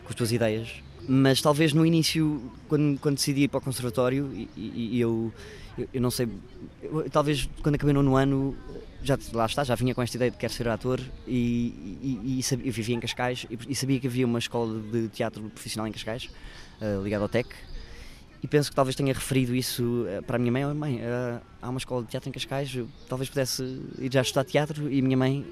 [0.06, 0.82] com as tuas ideias.
[1.08, 5.32] Mas talvez no início, quando, quando decidi ir para o conservatório, e, e- eu,
[5.78, 6.28] eu, eu não sei,
[6.82, 8.56] eu- talvez quando acabei no ano,
[9.02, 12.66] já lá está, já vinha com esta ideia de quero ser ator e, e, sabia,
[12.66, 16.28] eu vivia em Cascais e, sabia que havia uma escola de teatro profissional em Cascais,
[16.80, 17.48] eh, ligada ao TEC,
[18.42, 20.64] e penso que talvez tenha referido isso eh, para a minha mãe.
[20.64, 22.76] Oh, mãe, eh, há uma escola de teatro em Cascais,
[23.08, 23.62] talvez pudesse
[23.98, 24.90] ir já estudar teatro.
[24.90, 25.46] E a minha mãe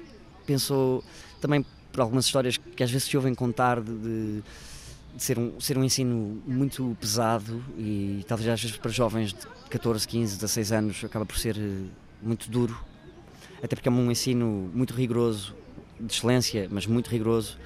[0.45, 1.01] pensou
[1.39, 1.65] também
[1.95, 4.43] por algumas histórias que às vezes se ouvem contar de, de-
[5.17, 9.39] ser, um, ser um ensino muito pesado e talvez às vezes para jovens de
[9.69, 11.83] 14, 15, 16 anos acaba por ser eh,
[12.21, 12.77] muito duro.
[13.63, 15.55] Até porque é um ensino muito rigoroso,
[15.97, 17.57] de excelência, mas muito rigoroso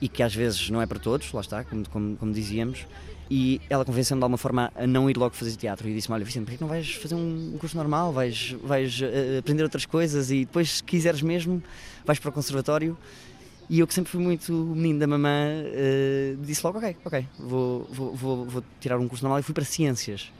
[0.00, 2.84] e que às vezes não é para todos, lá está, como, como, como dizíamos.
[3.30, 6.24] E ela convenceu-me de alguma forma a não ir logo fazer teatro e disse-me: Olha,
[6.24, 8.10] Vicente, porquê não vais fazer um curso normal?
[8.12, 11.62] Vais, vais eh, aprender outras coisas e depois, se quiseres mesmo,
[12.04, 12.96] vais para o conservatório.
[13.70, 15.28] E eu, que sempre fui muito menino da mamã,
[15.66, 19.54] eh, disse logo: Ok, ok, vou, vou, vou, vou tirar um curso normal e fui
[19.54, 20.32] para Ciências.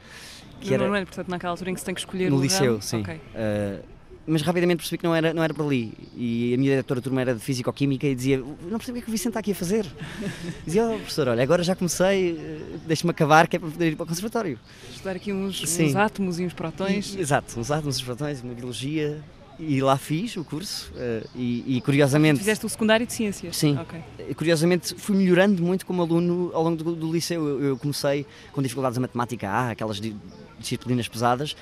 [0.60, 0.88] Que era...
[0.88, 3.00] Não, portanto, naquela altura em que se tem que escolher no o liceu, sim.
[3.02, 3.20] Ok.
[3.34, 3.80] Eh,
[4.26, 5.92] mas rapidamente percebi que não era, não era por ali.
[6.14, 8.98] E a minha diretora de turma era de Físico-Química e dizia: Não percebo o que
[8.98, 9.86] é que o Vicente está aqui a fazer.
[10.66, 13.96] Dizia: Oh, professor, olha, agora já comecei, eh, deixa-me acabar, que é para poder ir
[13.96, 14.58] para o conservatório.
[14.90, 17.14] Estudar aqui uns, uns átomos e uns protões.
[17.14, 19.22] E- exato, uns átomos, uns protões, uma biologia.
[19.58, 20.92] E lá fiz o curso.
[20.96, 22.38] eh, e, e curiosamente.
[22.38, 23.56] Fizeste o secundário de ciências?
[23.56, 23.76] Sim.
[23.76, 24.00] Ok.
[24.28, 27.46] E, Curiosamente, fui melhorando muito como aluno ao longo do, do liceu.
[27.46, 30.14] Eu, eu comecei com dificuldades em matemática A, aquelas di-
[30.58, 31.56] disciplinas pesadas,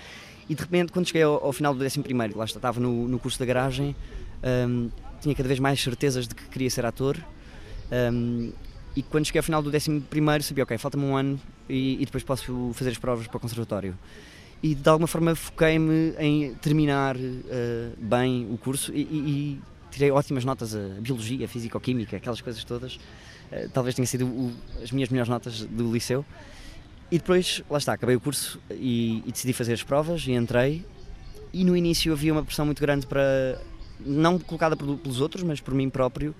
[0.48, 2.02] e de repente, quando cheguei ao, ao final do 11,
[2.34, 3.96] lá está, estava no, no curso da garagem,
[4.68, 4.90] hum,
[5.20, 7.16] tinha cada vez mais certezas de que queria ser ator.
[8.12, 8.52] hum,
[8.94, 11.38] e quando cheguei ao final do 11, sabia, ok, falta-me um ano
[11.68, 13.94] e, e depois posso fazer as provas para o conservatório.
[14.62, 20.44] E de alguma forma foquei-me em terminar eh, bem o curso e, e- tirei ótimas
[20.44, 22.98] notas a biologia, a físico-química, aquelas coisas todas.
[23.52, 24.52] Eh, talvez tenha sido o-
[24.82, 26.24] as minhas melhores notas do liceu.
[27.10, 30.84] E depois, lá está, acabei o curso e, e decidi fazer as provas e entrei.
[31.52, 33.60] E no início havia uma pressão muito grande para,
[34.04, 36.34] não colocada por- pelos outros, mas por mim próprio,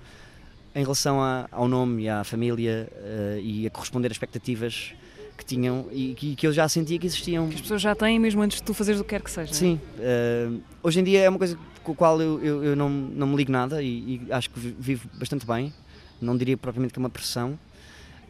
[0.75, 4.93] em relação a- ao nome e à família eh, e a corresponder a expectativas
[5.37, 7.47] que tinham e que, que eu já sentia que existiam.
[7.47, 9.53] Que as pessoas já têm mesmo antes de tu fazeres o que quer que seja.
[9.53, 10.49] Sim, eh,
[10.83, 13.35] hoje em dia é uma coisa com a qual eu, eu, eu não, não me
[13.37, 15.73] ligo nada e, e acho que vi- vivo bastante bem.
[16.19, 17.57] Não diria propriamente que é uma pressão,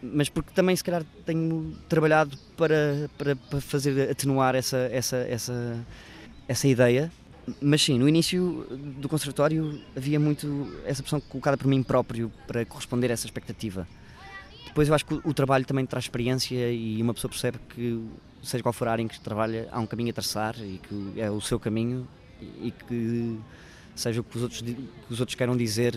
[0.03, 5.77] mas porque também se calhar tenho trabalhado para, para, para fazer atenuar essa, essa, essa,
[6.47, 7.11] essa ideia.
[7.61, 8.67] Mas sim, no início
[8.99, 13.87] do conservatório havia muito essa pressão colocada por mim próprio para corresponder a essa expectativa.
[14.77, 17.99] Depois eu acho que o, trabalho também traz experiência e uma pessoa percebe que,
[18.43, 21.19] seja qual for a área em que trabalha, há um caminho a traçar e que
[21.19, 22.07] é o seu caminho
[22.61, 23.39] e que
[23.95, 25.95] seja o que os outros, que os outros queiram dizer,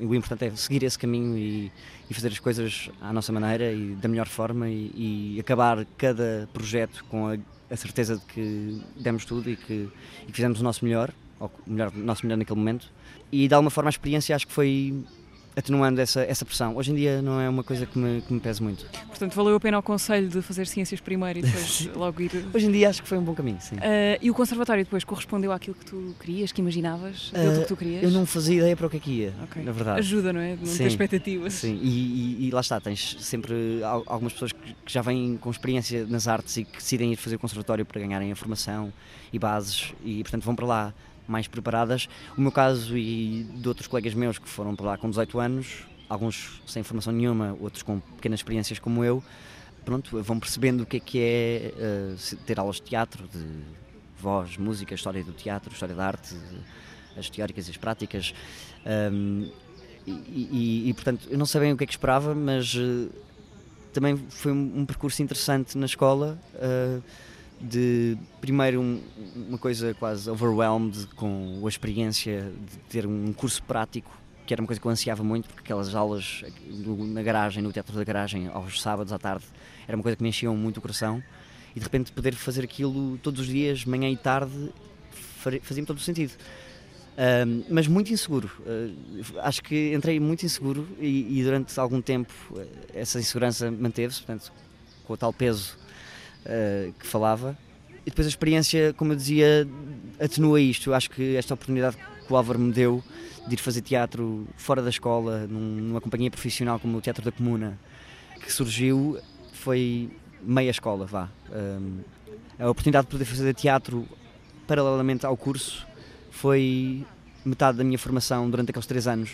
[0.00, 1.70] o importante é seguir esse caminho e,
[2.10, 6.48] e fazer as coisas à nossa maneira e da melhor forma e, e acabar cada
[6.52, 7.36] projeto com a,
[7.70, 9.88] a certeza de que demos tudo e que,
[10.22, 12.92] e que fizemos o nosso melhor, ou melhor, o nosso melhor naquele momento.
[13.30, 15.04] E de alguma forma a experiência acho que foi
[15.56, 16.76] atenuando essa, essa pressão.
[16.76, 18.84] Hoje em dia não é uma coisa que me, que me pese muito.
[19.08, 22.30] Portanto, valeu a pena o conselho de fazer ciências primeiro e depois logo ir.
[22.52, 23.76] Hoje em dia acho que foi um bom caminho, sim.
[23.80, 27.30] Ah, e o conservatório depois correspondeu àquilo que tu querias, que imaginavas?
[27.32, 28.02] Deu-te o que tu querias?
[28.02, 29.62] Eu não fazia ideia para o que é que ia, Ok.
[29.62, 29.98] na verdade.
[30.00, 30.56] Ajuda, não é?
[30.56, 30.78] De Não Sim.
[30.78, 31.54] ter expectativas.
[31.54, 35.36] Sim, e, e- e lá está, tens sempre al- algumas pessoas que que já vêm
[35.40, 38.92] com experiência nas artes e que decidem ir fazer o conservatório para ganharem a formação
[39.32, 40.94] e bases e, portanto, vão para lá
[41.26, 42.08] mais preparadas.
[42.36, 45.84] O meu caso e de outros colegas meus que foram para lá com 18 anos,
[46.08, 49.22] alguns sem formação nenhuma, outros com pequenas experiências como eu,
[49.84, 51.72] pronto, vão percebendo o que é que é
[52.16, 53.44] se- ter aulas de teatro, de
[54.20, 56.34] voz, música, história do teatro, história da arte,
[57.16, 58.34] as teóricas e as práticas.
[58.84, 59.48] Ahm,
[60.06, 63.08] e, e- e, portanto, eu não sei bem o que é que esperava, mas eh,
[63.92, 66.38] também foi um, um percurso interessante na escola.
[66.54, 67.00] eh,
[67.60, 69.00] de primeiro um-
[69.48, 74.10] uma coisa quase overwhelmed com a experiência de ter um curso prático
[74.46, 76.44] que era uma coisa que eu ansiava muito porque aquelas aulas
[77.08, 79.44] na garagem, no teatro da garagem aos sábados à tarde
[79.88, 81.22] era uma coisa que me enchiam muito o coração
[81.74, 84.70] e de repente poder fazer aquilo todos os dias, manhã e tarde
[85.62, 86.32] fazia-me todo o sentido
[87.18, 88.50] Ahm, mas muito inseguro.
[89.38, 94.18] Ah, acho que entrei muito inseguro e, e durante algum tempo eh, essa insegurança manteve-se,
[94.20, 94.52] portanto,
[95.06, 95.78] com o tal peso
[96.46, 97.56] ah, que falava.
[98.04, 99.66] E depois a experiência, como eu dizia,
[100.20, 100.92] atenua isto.
[100.94, 103.02] Acho que esta oportunidade que o Álvaro me deu
[103.48, 107.30] de ir fazer teatro fora da escola, num- numa companhia profissional como o Teatro da
[107.32, 107.78] Comuna,
[108.40, 109.18] que surgiu,
[109.52, 110.10] foi
[110.42, 111.28] meia escola, vá.
[111.52, 112.00] Ahm,
[112.58, 114.06] a oportunidade de poder fazer teatro
[114.66, 115.86] paralelamente ao curso
[116.30, 117.04] foi
[117.44, 119.30] metade da minha formação durante aqueles três anos.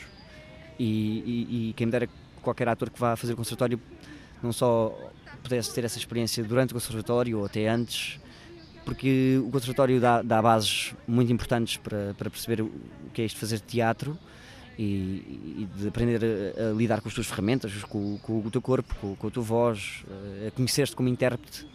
[0.79, 3.81] E, e, e quem me dera que qualquer ator que vá fazer o conservatório
[4.45, 4.97] não só
[5.43, 8.21] pudesse ter essa experiência durante o conservatório ou até antes,
[8.85, 12.71] porque o conservatório dá, dá bases muito importantes para, para perceber o
[13.13, 14.19] que é isto de fazer teatro
[14.79, 14.83] e,
[15.63, 16.21] e de aprender
[16.59, 19.31] a, a lidar com as tuas ferramentas, com, com o teu corpo, com, com a
[19.31, 20.03] tua voz,
[20.43, 21.67] eh, a conhecer-te como intérprete.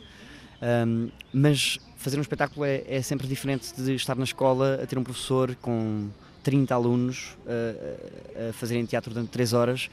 [0.60, 4.98] Um, mas fazer um espetáculo é, é sempre diferente de estar na escola a ter
[4.98, 6.10] um professor com
[6.44, 9.90] 30 alunos a- a, a fazerem teatro durante 3 horas.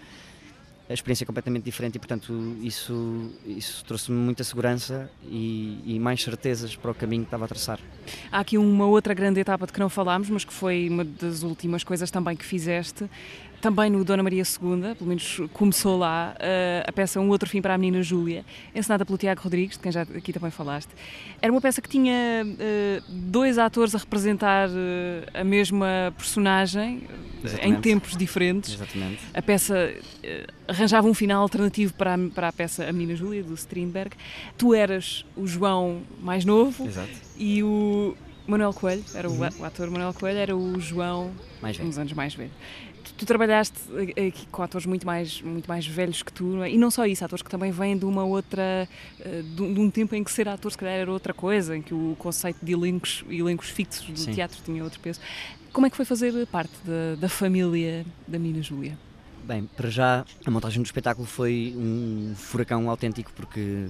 [0.88, 6.22] A experiência é completamente diferente e, portanto, isso, isso trouxe-me muita segurança e, e mais
[6.22, 7.80] certezas para o caminho que estava a traçar.
[8.30, 11.42] Há aqui uma outra grande etapa de que não falámos, mas que foi uma das
[11.42, 13.08] últimas coisas também que fizeste,
[13.64, 17.62] também no Dona Maria II, pelo menos começou lá, eh, a peça Um Outro Fim
[17.62, 18.44] para a Menina Júlia,
[18.74, 20.90] encenada pelo Tiago Rodrigues, de quem já aqui também falaste.
[21.40, 22.12] Era uma peça que tinha
[22.58, 27.80] eh, dois atores a representar eh, a mesma personagem, eh, em Exatamente.
[27.80, 28.74] tempos diferentes.
[28.74, 29.20] Exatamente.
[29.32, 29.94] A peça
[30.68, 34.14] arranjava um final alternativo para a, para a peça A Menina Júlia, do Strindberg.
[34.58, 37.08] Tu eras o João mais novo, Exato.
[37.38, 38.14] e o
[38.46, 41.30] Manuel Coelho, era o, o ator Manuel Coelho, era o João,
[41.62, 41.88] Mais velho.
[41.88, 42.50] uns anos mais velho.
[43.16, 43.78] Tu, trabalhaste
[44.16, 46.70] eh, aqui com atores muito mais, muito mais velhos que tu, não é?
[46.70, 48.88] e não só isso, atores que também vêm de uma outra,
[49.20, 51.94] eh, de, um- tempo em que ser ator se calhar era outra coisa, em que
[51.94, 54.32] o conceito de elencos, elencos fixos do Sim.
[54.32, 55.20] teatro tinha outro peso.
[55.72, 58.98] Como é que foi fazer parte da, da família da menina Júlia?
[59.44, 63.86] Bem, para já, a montagem do espetáculo foi um furacão autêntico porque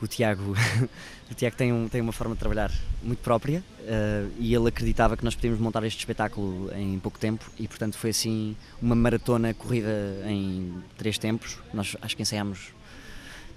[0.00, 0.54] o Tiago,
[1.30, 2.70] o Tiago tem, um- tem uma forma de trabalhar
[3.02, 7.44] muito própria eh, e ele acreditava que nós podíamos montar este espetáculo em pouco tempo
[7.58, 9.88] e, portanto, foi assim uma maratona corrida
[10.26, 11.58] em três tempos.
[11.72, 12.72] Nós acho que ensaiámos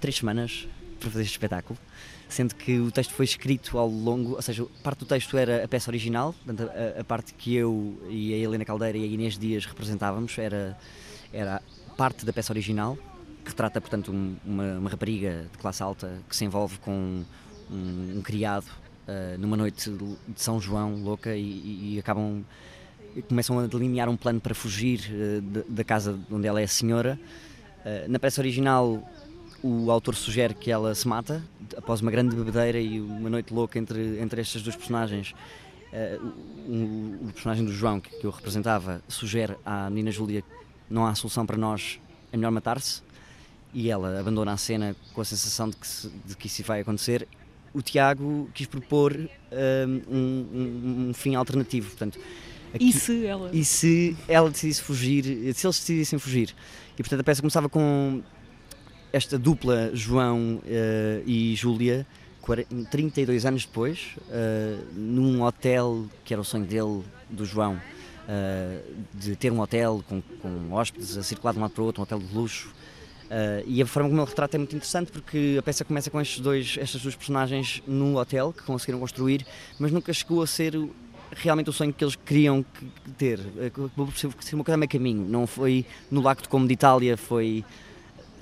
[0.00, 0.66] três semanas
[0.98, 1.78] para fazer este espetáculo,
[2.28, 5.68] sendo que o texto foi escrito ao longo, ou seja, parte do texto era a
[5.68, 9.38] peça original, portanto, a, a parte que eu e a Helena Caldeira e a Inês
[9.38, 10.76] Dias representávamos era,
[11.32, 11.62] era
[11.96, 12.96] parte da peça original,
[13.50, 17.22] retrata, portanto, um- uma, uma rapariga de classe alta que se envolve com
[17.70, 22.42] um, um criado uh, numa noite de São João louca e, e- acabam
[23.28, 27.18] começam a delinear um plano para fugir uh, da- da casa onde ela é senhora.
[27.84, 29.02] Uh, na peça original,
[29.62, 31.42] o autor sugere que ela se mata
[31.76, 35.34] após uma grande bebedeira e uma noite louca entre, entre estas duas personagens.
[36.68, 40.44] O, o- o personagem do João, que, que eu representava, sugere à menina Júlia
[40.88, 42.00] não há solução para nós,
[42.32, 43.02] é melhor matar-se.
[43.72, 46.80] E ela abandona a cena com a sensação de que, se- de que isso vai
[46.80, 47.26] acontecer.
[47.72, 51.88] O Tiago quis propor um, um- um fim alternativo.
[51.90, 52.18] Portanto,
[52.74, 53.50] aqui- E se ela.
[53.52, 56.54] e se ela decidisse fugir, se eles decidissem fugir.
[56.94, 58.22] E portanto a peça começava com
[59.12, 62.04] esta dupla João eh, e Júlia,
[62.42, 67.80] 40 32 anos depois, eh, num hotel que era o sonho dele, do João,
[68.28, 68.80] eh,
[69.14, 72.00] de ter um hotel com, com hóspedes a circular de um lado para o outro,
[72.00, 72.72] um hotel de luxo.
[73.30, 76.20] Eh, e a forma como ele retrata é muito interessante porque a peça começa com
[76.20, 79.46] estes dois, estas duas personagens num hotel que conseguiram construir,
[79.78, 80.74] mas nunca chegou a ser
[81.36, 83.38] realmente o sonho que eles queriam que- que ter.
[83.64, 85.24] Acabou por ser ser uma coisa meio caminho.
[85.28, 87.64] Não foi no Lago de Como de Itália, foi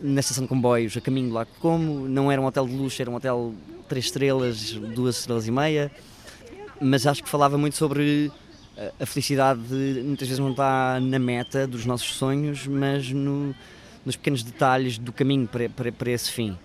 [0.01, 2.09] na estação de comboios a caminho do Lago de Como.
[2.09, 3.55] Não era um hotel de luxo, era um hotel
[3.91, 5.91] três estrelas, duas estrelas e meia.
[6.81, 8.33] Mas acho que falava muito sobre
[8.75, 13.55] a- a felicidade de, muitas vezes não está na meta dos nossos sonhos, mas no-
[14.05, 16.57] nos pequenos detalhes do caminho para, para, para esse fim.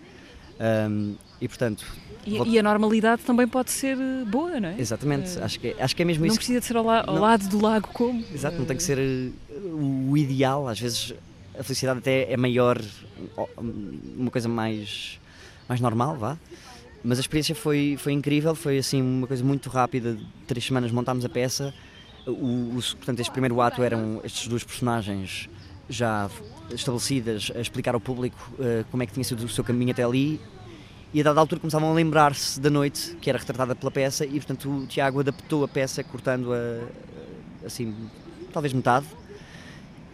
[0.60, 1.86] Ahm, e portanto,
[2.26, 4.76] E, Vou- e a normalidade também pode ser eh, boa, não é?
[4.80, 6.38] exatamente, Eh, acho que, é- acho que é mesmo Não isso.
[6.38, 7.22] precisa de ser ao, la- ao Não.
[7.22, 8.24] lado do lago como.
[8.34, 9.32] Exato, não tem que Eh, ser
[9.74, 11.14] o ideal, às vezes
[11.60, 12.80] a felicidade até é maior,
[14.18, 15.20] uma coisa mais,
[15.68, 16.38] mais normal, vá.
[17.04, 20.18] Mas a experiência foi, foi incrível, foi assim uma coisa muito rápida,
[20.48, 21.74] três semanas montámos a peça.
[22.26, 25.50] O, o- portanto, este primeiro ato eram estes dois personagens
[25.90, 26.30] já
[26.72, 30.04] estabelecidas a explicar ao público eh, como é que tinha sido o seu caminho até
[30.04, 30.40] ali.
[31.14, 34.32] E a dada altura começavam a lembrar-se da noite que era retratada pela peça e
[34.32, 36.82] portanto o Tiago adaptou a peça cortando-a eh,
[37.66, 37.94] assim
[38.52, 39.06] talvez metade.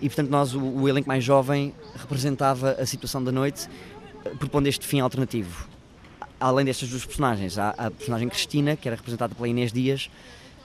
[0.02, 3.70] E portanto nós o, o elenco mais jovem representava a situação da noite
[4.26, 5.68] eh, propondo este fim alternativo.
[6.40, 10.10] Além destas duas personagens há a personagem Cristina que era representada pela Inês Dias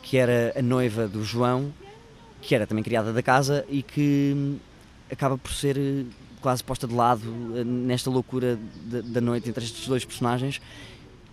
[0.03, 1.73] que era a noiva do João
[2.41, 4.59] que era também criada da casa e que hum,
[5.11, 6.05] acaba por ser eh,
[6.41, 7.23] quase posta de lado
[7.57, 10.61] eh, nesta loucura da, noite entre estes dois personagens.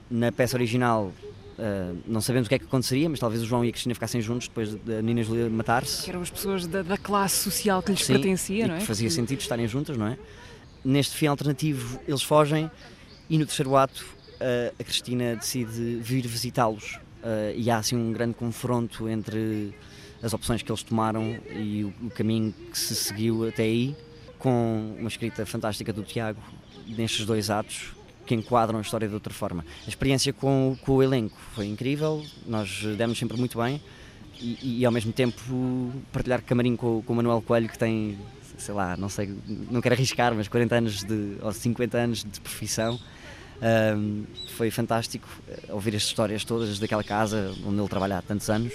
[0.10, 1.12] Na peça original
[1.58, 3.94] eh, não sabemos o que é que aconteceria, mas talvez o João e a Cristina
[3.96, 6.04] ficassem juntos depois da Nina Julia matar-se.
[6.04, 8.80] Que eram as pessoas da, da classe social que lhes Sim, pertencia, não é?
[8.80, 10.18] que fazia Que- sentido estarem juntas, não é?
[10.84, 12.70] Neste fim alternativo eles fogem
[13.30, 14.04] e no terceiro ato
[14.40, 19.74] eh, a Cristina decide vir visitá-los eh, e há assim um grande confronto entre
[20.24, 23.96] as opções que eles tomaram e o, o caminho que se seguiu até aí,
[24.38, 26.42] com uma escrita fantástica do Tiago
[26.88, 27.94] nestes dois atos
[28.26, 29.66] que enquadram a história de outra forma.
[29.86, 33.82] A experiência com, com o elenco foi incrível, nós demos sempre muito bem
[34.40, 35.42] e, e ao mesmo tempo
[36.12, 38.18] partilhar camarim com, com o Manuel Coelho que tem,
[38.58, 39.34] sei lá, não sei,
[39.70, 43.00] não quero arriscar, mas 40 anos de, ou 50 anos de profissão.
[43.62, 44.24] Ahm,
[44.56, 48.74] foi fantástico eh, ouvir as histórias todas daquela casa onde ele trabalha há tantos anos.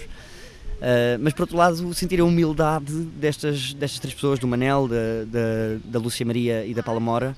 [0.77, 5.25] Uh, mas por outro lado, sentir a humildade destas, destas três pessoas, do Manel, da,
[5.25, 7.35] da, da Lúcia Maria e da Paula Mora,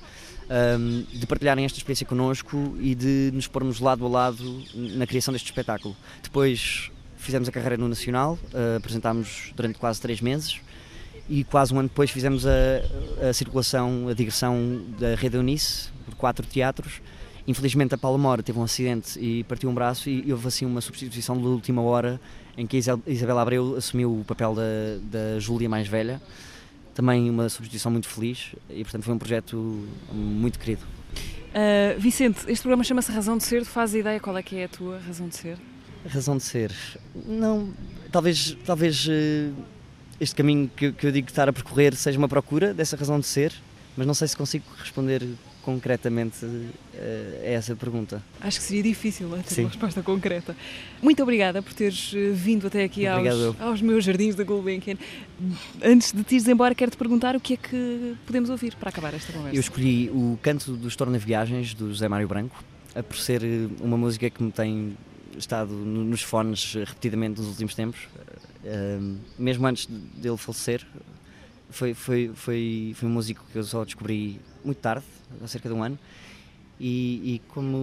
[0.49, 5.31] um, de partilharem esta experiência connosco e de nos pormos lado a lado na criação
[5.31, 5.95] deste espetáculo.
[6.21, 10.59] Depois fizemos a carreira no Nacional, uh, apresentámos durante quase três meses
[11.29, 16.15] e quase um ano depois fizemos a, a circulação, a digressão da Rede Eunice, por
[16.15, 17.01] quatro teatros.
[17.47, 20.81] Infelizmente a Paula Mora teve um acidente e partiu um braço e houve assim uma
[20.81, 22.19] substituição de última hora
[22.59, 24.61] em que a Isabela Abreu assumiu o papel da,
[25.03, 26.21] da Júlia mais velha.
[26.93, 30.81] Também uma substituição muito feliz e portanto foi um projeto muito querido.
[31.49, 33.63] Uh, Vicente, este programa chama-se Razão de Ser.
[33.63, 35.57] Faz ideia qual é que é a tua razão de ser?
[36.07, 36.73] Razão de ser.
[37.25, 37.69] Não,
[38.11, 39.49] talvez, talvez eh,
[40.19, 43.19] este caminho que, eu- que eu digo estar a percorrer seja uma procura dessa razão
[43.19, 43.53] de ser,
[43.97, 45.23] mas não sei se consigo responder
[45.63, 46.45] concretamente
[46.95, 48.23] eh, a essa pergunta.
[48.41, 49.61] Acho que seria difícil é, ter Sim.
[49.61, 50.55] uma resposta concreta.
[51.01, 54.95] Muito obrigada por teres eh, vindo até aqui aos, aos meus jardins da Gulbenkian.
[55.83, 59.13] Antes de te ires embora, quero-te perguntar o que é que podemos ouvir para acabar
[59.13, 59.55] esta conversa.
[59.55, 62.63] Eu escolhi o Canto dos Tornaviagens, do José Mário Branco,
[62.95, 64.97] a por ser eh, uma música que me tem
[65.37, 67.99] estado no- nos fones repetidamente nos últimos tempos,
[69.37, 70.85] mesmo antes de- dele falecer.
[71.69, 75.05] Foi, foi, foi, foi um músico que eu só descobri muito tarde,
[75.43, 75.97] há cerca de um ano,
[76.79, 77.77] e, e como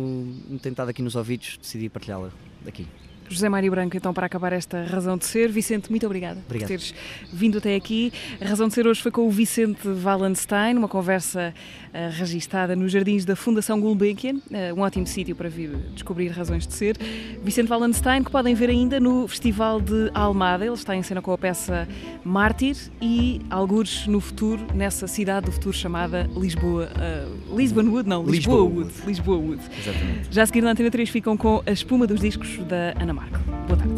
[0.48, 2.30] me tem estado aqui nos ouvidos, decidi partilhá-la
[2.64, 2.86] daqui.
[3.28, 5.50] José Mário Branco, então, para acabar esta razão de ser.
[5.50, 6.68] Vicente, muito obrigada Obrigado.
[6.68, 6.94] por teres
[7.32, 8.12] vindo até aqui.
[8.40, 11.52] A razão de ser hoje foi com o Vicente Wallenstein, uma conversa
[11.88, 16.66] uh, registada nos jardins da Fundação Gulbenkian, uh, um ótimo sítio para vir descobrir razões
[16.66, 16.96] de ser.
[17.42, 20.64] Vicente Wallenstein, que podem ver ainda no Festival de Almada.
[20.64, 21.88] Ele está em cena com a peça
[22.24, 26.88] Mártir e algures no futuro, nessa cidade do futuro chamada Lisboa.
[26.96, 28.92] Uh, Lisbon Wood, não, Lisboa, Lisboa Wood.
[29.06, 29.62] Lisboa Wood.
[29.78, 30.28] Exatamente.
[30.30, 33.38] Já a seguir na Antena 3 ficam com a espuma dos discos da Ana Marco.
[33.66, 33.94] Boa tarde.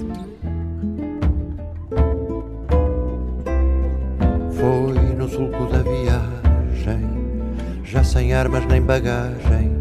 [4.53, 7.05] Foi no sulco da viagem,
[7.83, 9.77] já sem armas nem bagagem,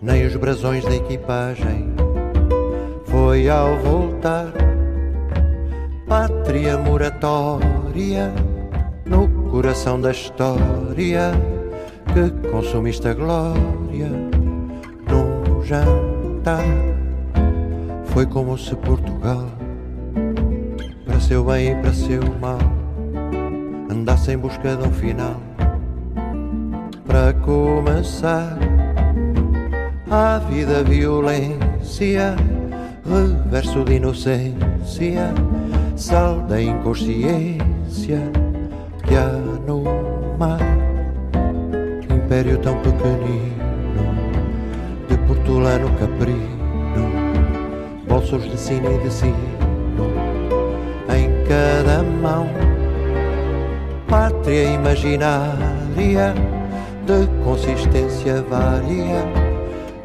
[0.00, 1.92] nem os brasões da equipagem.
[3.04, 4.50] Foi ao voltar,
[6.08, 8.32] pátria moratória,
[9.04, 11.32] no coração da história,
[12.14, 14.10] que consumiste a glória
[15.06, 16.91] num jantar.
[18.12, 19.46] Foi como se Portugal,
[21.06, 22.58] para seu bem e para seu mal
[23.90, 25.36] andasse em busca de um final.
[27.06, 28.58] Para começar,
[30.10, 32.36] a vida violência,
[33.04, 35.32] reverso de inocência,
[35.96, 38.20] sal da inconsciência
[39.06, 39.28] que há
[39.66, 39.84] no
[40.38, 40.60] mar.
[42.10, 43.52] Império tão pequenino,
[45.08, 46.61] de portulano caprino,
[48.22, 49.36] bolsos de sino e de sino,
[51.08, 52.48] em cada mão
[54.06, 56.34] pátria imaginária
[57.04, 59.24] de consistência vária,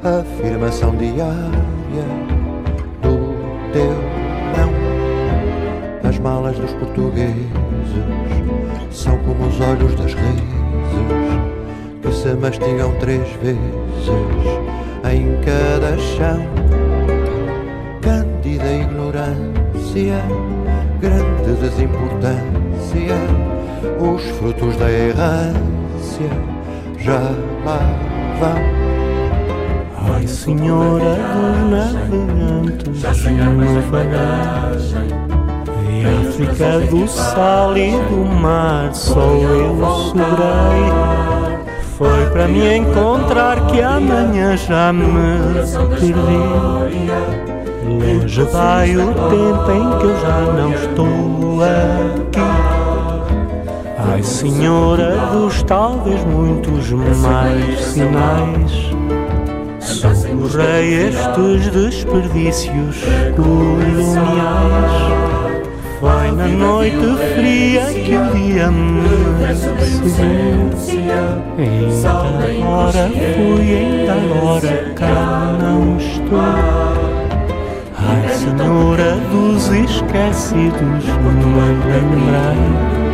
[0.03, 2.07] afirmação diária
[3.03, 3.93] do teu
[4.57, 6.09] não.
[6.09, 7.45] As malas dos portugueses
[8.89, 10.57] são como os olhos das reses
[12.01, 13.59] que se mastigam três vezes
[15.03, 16.86] em cada chão.
[18.47, 20.23] Cândida ignorância,
[21.01, 23.17] grande desimportância
[23.99, 26.29] os frutos da errância
[26.97, 27.19] já
[27.65, 27.79] lá
[28.39, 28.55] vão.
[30.15, 35.07] Ai, senhora dos navegantes, uma bagagem.
[35.91, 39.75] E África do sal e do mar, só eu
[40.05, 40.87] sobrei.
[41.97, 45.03] Foi para me encontrar que amanhã já me
[45.99, 47.56] perdi.
[47.87, 52.39] Longe vai o tempo em que eu já não estou aqui.
[53.97, 58.91] Ai, senhora dos talvez muitos mais sinais.
[59.79, 62.97] Socorrei estes desperdícios
[63.35, 64.91] coloniais.
[65.99, 70.67] Foi na noite fria que o dia me seguiu.
[71.57, 76.96] Ainda agora fui, ainda agora cá não estou.
[78.09, 83.07] Ai, senhora dos esquecidos, me lembrei.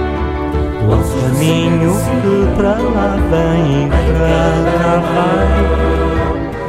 [0.83, 5.51] O caminho que para lá vem e para cá vai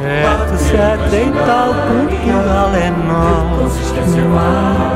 [0.05, 4.95] É sete e tal, Portugal é nosso mar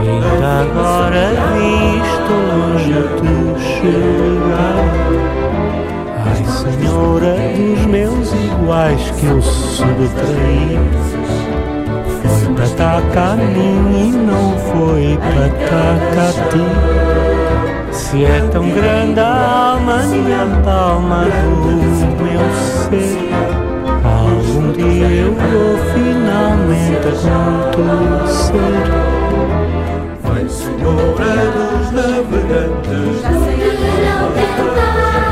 [0.00, 4.84] Ainda agora visto longe de chegar
[6.26, 10.76] Ai senhora dos meus iguais que eu subtraí
[12.78, 16.62] Caminho e não foi para cá cá ti
[17.90, 22.40] se é tão grande a alma, minha palma do meu
[22.86, 23.18] ser.
[24.04, 27.08] Algum dia eu vou finalmente
[27.68, 28.56] acontecer.
[30.22, 33.72] Vai, senhora dos navegantes, Já sei que
[34.06, 35.27] não tentar